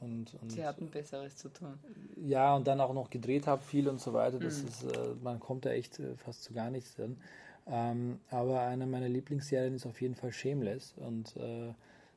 und, 0.00 0.34
und 0.42 0.50
Sie 0.50 0.64
hatten 0.64 0.88
Besseres 0.88 1.36
zu 1.36 1.48
tun. 1.48 1.78
Ja, 2.16 2.56
und 2.56 2.66
dann 2.66 2.80
auch 2.80 2.92
noch 2.92 3.10
gedreht 3.10 3.46
habe 3.46 3.62
viel 3.62 3.88
und 3.88 4.00
so 4.00 4.12
weiter. 4.12 4.40
Das 4.40 4.62
mhm. 4.62 4.68
ist, 4.68 4.82
äh, 4.84 5.14
man 5.22 5.38
kommt 5.38 5.66
da 5.66 5.70
echt 5.70 6.00
äh, 6.00 6.16
fast 6.16 6.42
zu 6.42 6.52
gar 6.52 6.70
nichts 6.70 6.96
drin. 6.96 7.16
Ähm, 7.68 8.20
aber 8.30 8.62
eine 8.62 8.86
meiner 8.86 9.08
Lieblingsserien 9.08 9.74
ist 9.74 9.86
auf 9.86 10.00
jeden 10.00 10.14
Fall 10.14 10.32
Shameless 10.32 10.94
und 10.96 11.36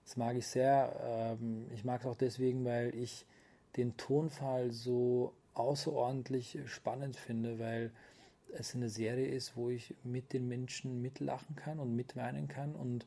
das 0.03 0.17
mag 0.17 0.35
ich 0.35 0.47
sehr. 0.47 0.95
Ähm, 1.03 1.67
ich 1.73 1.83
mag 1.83 2.01
es 2.01 2.07
auch 2.07 2.15
deswegen, 2.15 2.65
weil 2.65 2.93
ich 2.95 3.25
den 3.77 3.95
Tonfall 3.97 4.71
so 4.71 5.33
außerordentlich 5.53 6.59
spannend 6.65 7.15
finde, 7.15 7.59
weil 7.59 7.91
es 8.53 8.75
eine 8.75 8.89
Serie 8.89 9.27
ist, 9.27 9.55
wo 9.55 9.69
ich 9.69 9.95
mit 10.03 10.33
den 10.33 10.47
Menschen 10.47 11.01
mitlachen 11.01 11.55
kann 11.55 11.79
und 11.79 11.95
mitweinen 11.95 12.47
kann 12.47 12.75
und 12.75 13.05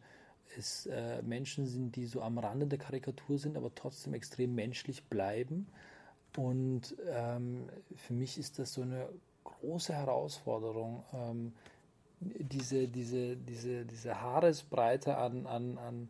es 0.57 0.87
äh, 0.87 1.21
Menschen 1.23 1.67
sind, 1.67 1.97
die 1.97 2.07
so 2.07 2.23
am 2.23 2.39
Rande 2.39 2.67
der 2.67 2.79
Karikatur 2.79 3.39
sind, 3.39 3.57
aber 3.57 3.75
trotzdem 3.75 4.15
extrem 4.15 4.55
menschlich 4.55 5.05
bleiben. 5.05 5.67
Und 6.37 6.97
ähm, 7.11 7.69
für 7.97 8.15
mich 8.15 8.39
ist 8.39 8.59
das 8.59 8.73
so 8.73 8.83
eine 8.83 9.09
große 9.45 9.93
Herausforderung, 9.93 11.05
ähm, 11.13 11.53
diese, 12.39 12.89
diese, 12.89 13.37
diese, 13.37 13.85
diese 13.85 14.21
Haaresbreite 14.21 15.17
an, 15.17 15.47
an, 15.47 15.79
an 15.79 16.09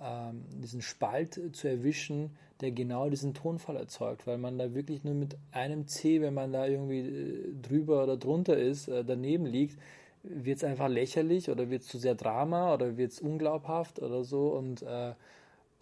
ähm, 0.00 0.44
diesen 0.60 0.82
Spalt 0.82 1.40
zu 1.52 1.68
erwischen, 1.68 2.30
der 2.60 2.70
genau 2.70 3.08
diesen 3.10 3.34
Tonfall 3.34 3.76
erzeugt, 3.76 4.26
weil 4.26 4.38
man 4.38 4.58
da 4.58 4.74
wirklich 4.74 5.04
nur 5.04 5.14
mit 5.14 5.36
einem 5.50 5.86
C, 5.86 6.20
wenn 6.20 6.34
man 6.34 6.52
da 6.52 6.66
irgendwie 6.66 7.00
äh, 7.00 7.54
drüber 7.60 8.04
oder 8.04 8.16
drunter 8.16 8.56
ist, 8.56 8.88
äh, 8.88 9.04
daneben 9.04 9.46
liegt, 9.46 9.78
wird 10.22 10.58
es 10.58 10.64
einfach 10.64 10.88
lächerlich 10.88 11.50
oder 11.50 11.68
wird 11.70 11.82
es 11.82 11.88
zu 11.88 11.98
sehr 11.98 12.14
Drama 12.14 12.72
oder 12.74 12.96
wird 12.96 13.12
es 13.12 13.20
unglaubhaft 13.20 14.00
oder 14.00 14.22
so 14.24 14.50
und 14.50 14.82
äh, 14.82 15.14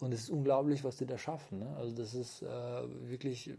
und 0.01 0.15
es 0.15 0.21
ist 0.21 0.29
unglaublich, 0.31 0.83
was 0.83 0.97
die 0.97 1.05
da 1.05 1.17
schaffen. 1.19 1.59
Ne? 1.59 1.75
Also 1.77 1.95
das 1.95 2.15
ist 2.15 2.41
äh, 2.41 2.47
wirklich 3.07 3.51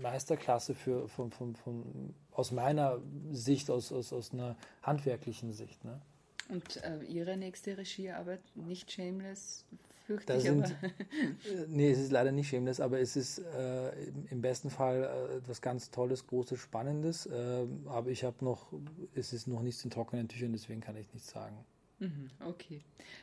Meisterklasse 0.00 0.74
für, 0.74 1.08
von, 1.08 1.30
von, 1.30 1.56
von, 1.56 2.14
aus 2.32 2.52
meiner 2.52 2.98
Sicht, 3.30 3.70
aus, 3.70 3.92
aus, 3.92 4.12
aus 4.12 4.32
einer 4.32 4.56
handwerklichen 4.82 5.52
Sicht. 5.52 5.84
Ne? 5.84 6.00
Und 6.48 6.82
äh, 6.82 7.04
Ihre 7.04 7.36
nächste 7.36 7.76
Regiearbeit, 7.76 8.40
nicht 8.54 8.90
Shameless, 8.90 9.64
fürchte 10.06 10.34
ich 10.34 10.42
sind, 10.42 10.64
aber. 10.64 10.74
Äh, 10.82 11.66
nee, 11.68 11.90
es 11.90 11.98
ist 11.98 12.10
leider 12.10 12.32
nicht 12.32 12.48
Shameless, 12.48 12.80
aber 12.80 12.98
es 13.00 13.16
ist 13.16 13.38
äh, 13.38 13.90
im 14.30 14.40
besten 14.40 14.70
Fall 14.70 15.02
äh, 15.04 15.36
etwas 15.36 15.60
ganz 15.60 15.90
Tolles, 15.90 16.26
Großes, 16.26 16.58
Spannendes. 16.58 17.26
Äh, 17.26 17.66
aber 17.86 18.08
ich 18.08 18.24
habe 18.24 18.42
noch, 18.44 18.72
es 19.14 19.32
ist 19.32 19.46
noch 19.46 19.62
nichts 19.62 19.84
in 19.84 19.90
trockenen 19.90 20.28
Tüchern, 20.28 20.52
deswegen 20.52 20.80
kann 20.80 20.96
ich 20.96 21.12
nichts 21.12 21.30
sagen. 21.30 21.64
Mhm, 22.00 22.30
okay, 22.46 22.80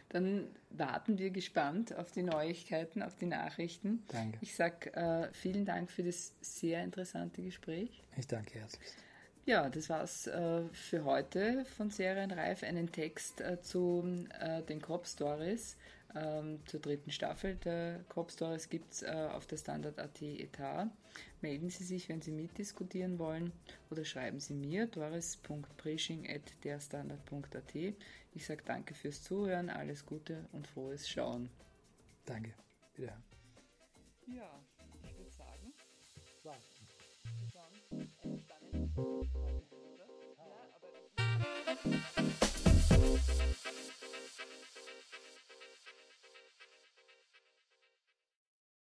dann 0.09 0.47
warten 0.69 1.17
wir 1.17 1.29
gespannt 1.29 1.95
auf 1.95 2.11
die 2.11 2.23
Neuigkeiten, 2.23 3.01
auf 3.01 3.15
die 3.15 3.25
Nachrichten. 3.25 4.03
Danke. 4.09 4.37
Ich 4.41 4.55
sage 4.55 4.93
äh, 4.93 5.29
vielen 5.33 5.65
Dank 5.65 5.89
für 5.91 6.03
das 6.03 6.33
sehr 6.41 6.83
interessante 6.83 7.41
Gespräch. 7.41 8.03
Ich 8.17 8.27
danke 8.27 8.59
herzlich. 8.59 8.89
Ja, 9.45 9.69
das 9.69 9.89
war's 9.89 10.25
äh, 10.25 10.63
für 10.71 11.05
heute 11.05 11.65
von 11.77 11.91
Serienreif. 11.91 12.63
Einen 12.63 12.91
Text 12.91 13.41
äh, 13.41 13.61
zu 13.61 14.25
äh, 14.39 14.63
den 14.63 14.81
Crop 14.81 15.05
Stories, 15.05 15.77
ähm, 16.13 16.59
zur 16.65 16.79
dritten 16.79 17.11
Staffel 17.11 17.55
der 17.55 18.03
Cop 18.09 18.31
Stories 18.31 18.69
gibt 18.69 18.93
es 18.93 19.01
äh, 19.03 19.29
auf 19.31 19.45
der 19.47 19.57
Standard.at 19.57 20.21
Etat. 20.21 20.89
Melden 21.41 21.69
Sie 21.69 21.83
sich, 21.83 22.09
wenn 22.09 22.21
Sie 22.21 22.31
mitdiskutieren 22.31 23.19
wollen 23.19 23.51
oder 23.89 24.05
schreiben 24.05 24.39
Sie 24.39 24.53
mir 24.53 24.87
doris.preaching.at. 24.87 26.53
Ich 28.33 28.45
sage 28.45 28.63
danke 28.65 28.93
fürs 28.93 29.23
Zuhören, 29.23 29.69
alles 29.69 30.05
Gute 30.05 30.45
und 30.51 30.67
frohes 30.67 31.09
Schauen. 31.09 31.49
Danke. 32.25 32.53
Wiederhören. 32.95 33.23
Ja, 34.27 34.59
ich 35.03 35.17
würde 35.17 35.31
sagen, 35.31 35.73
warten. 36.43 36.61
Schauen. 37.53 37.73
Äh, 37.91 38.45
Eine. 41.77 42.25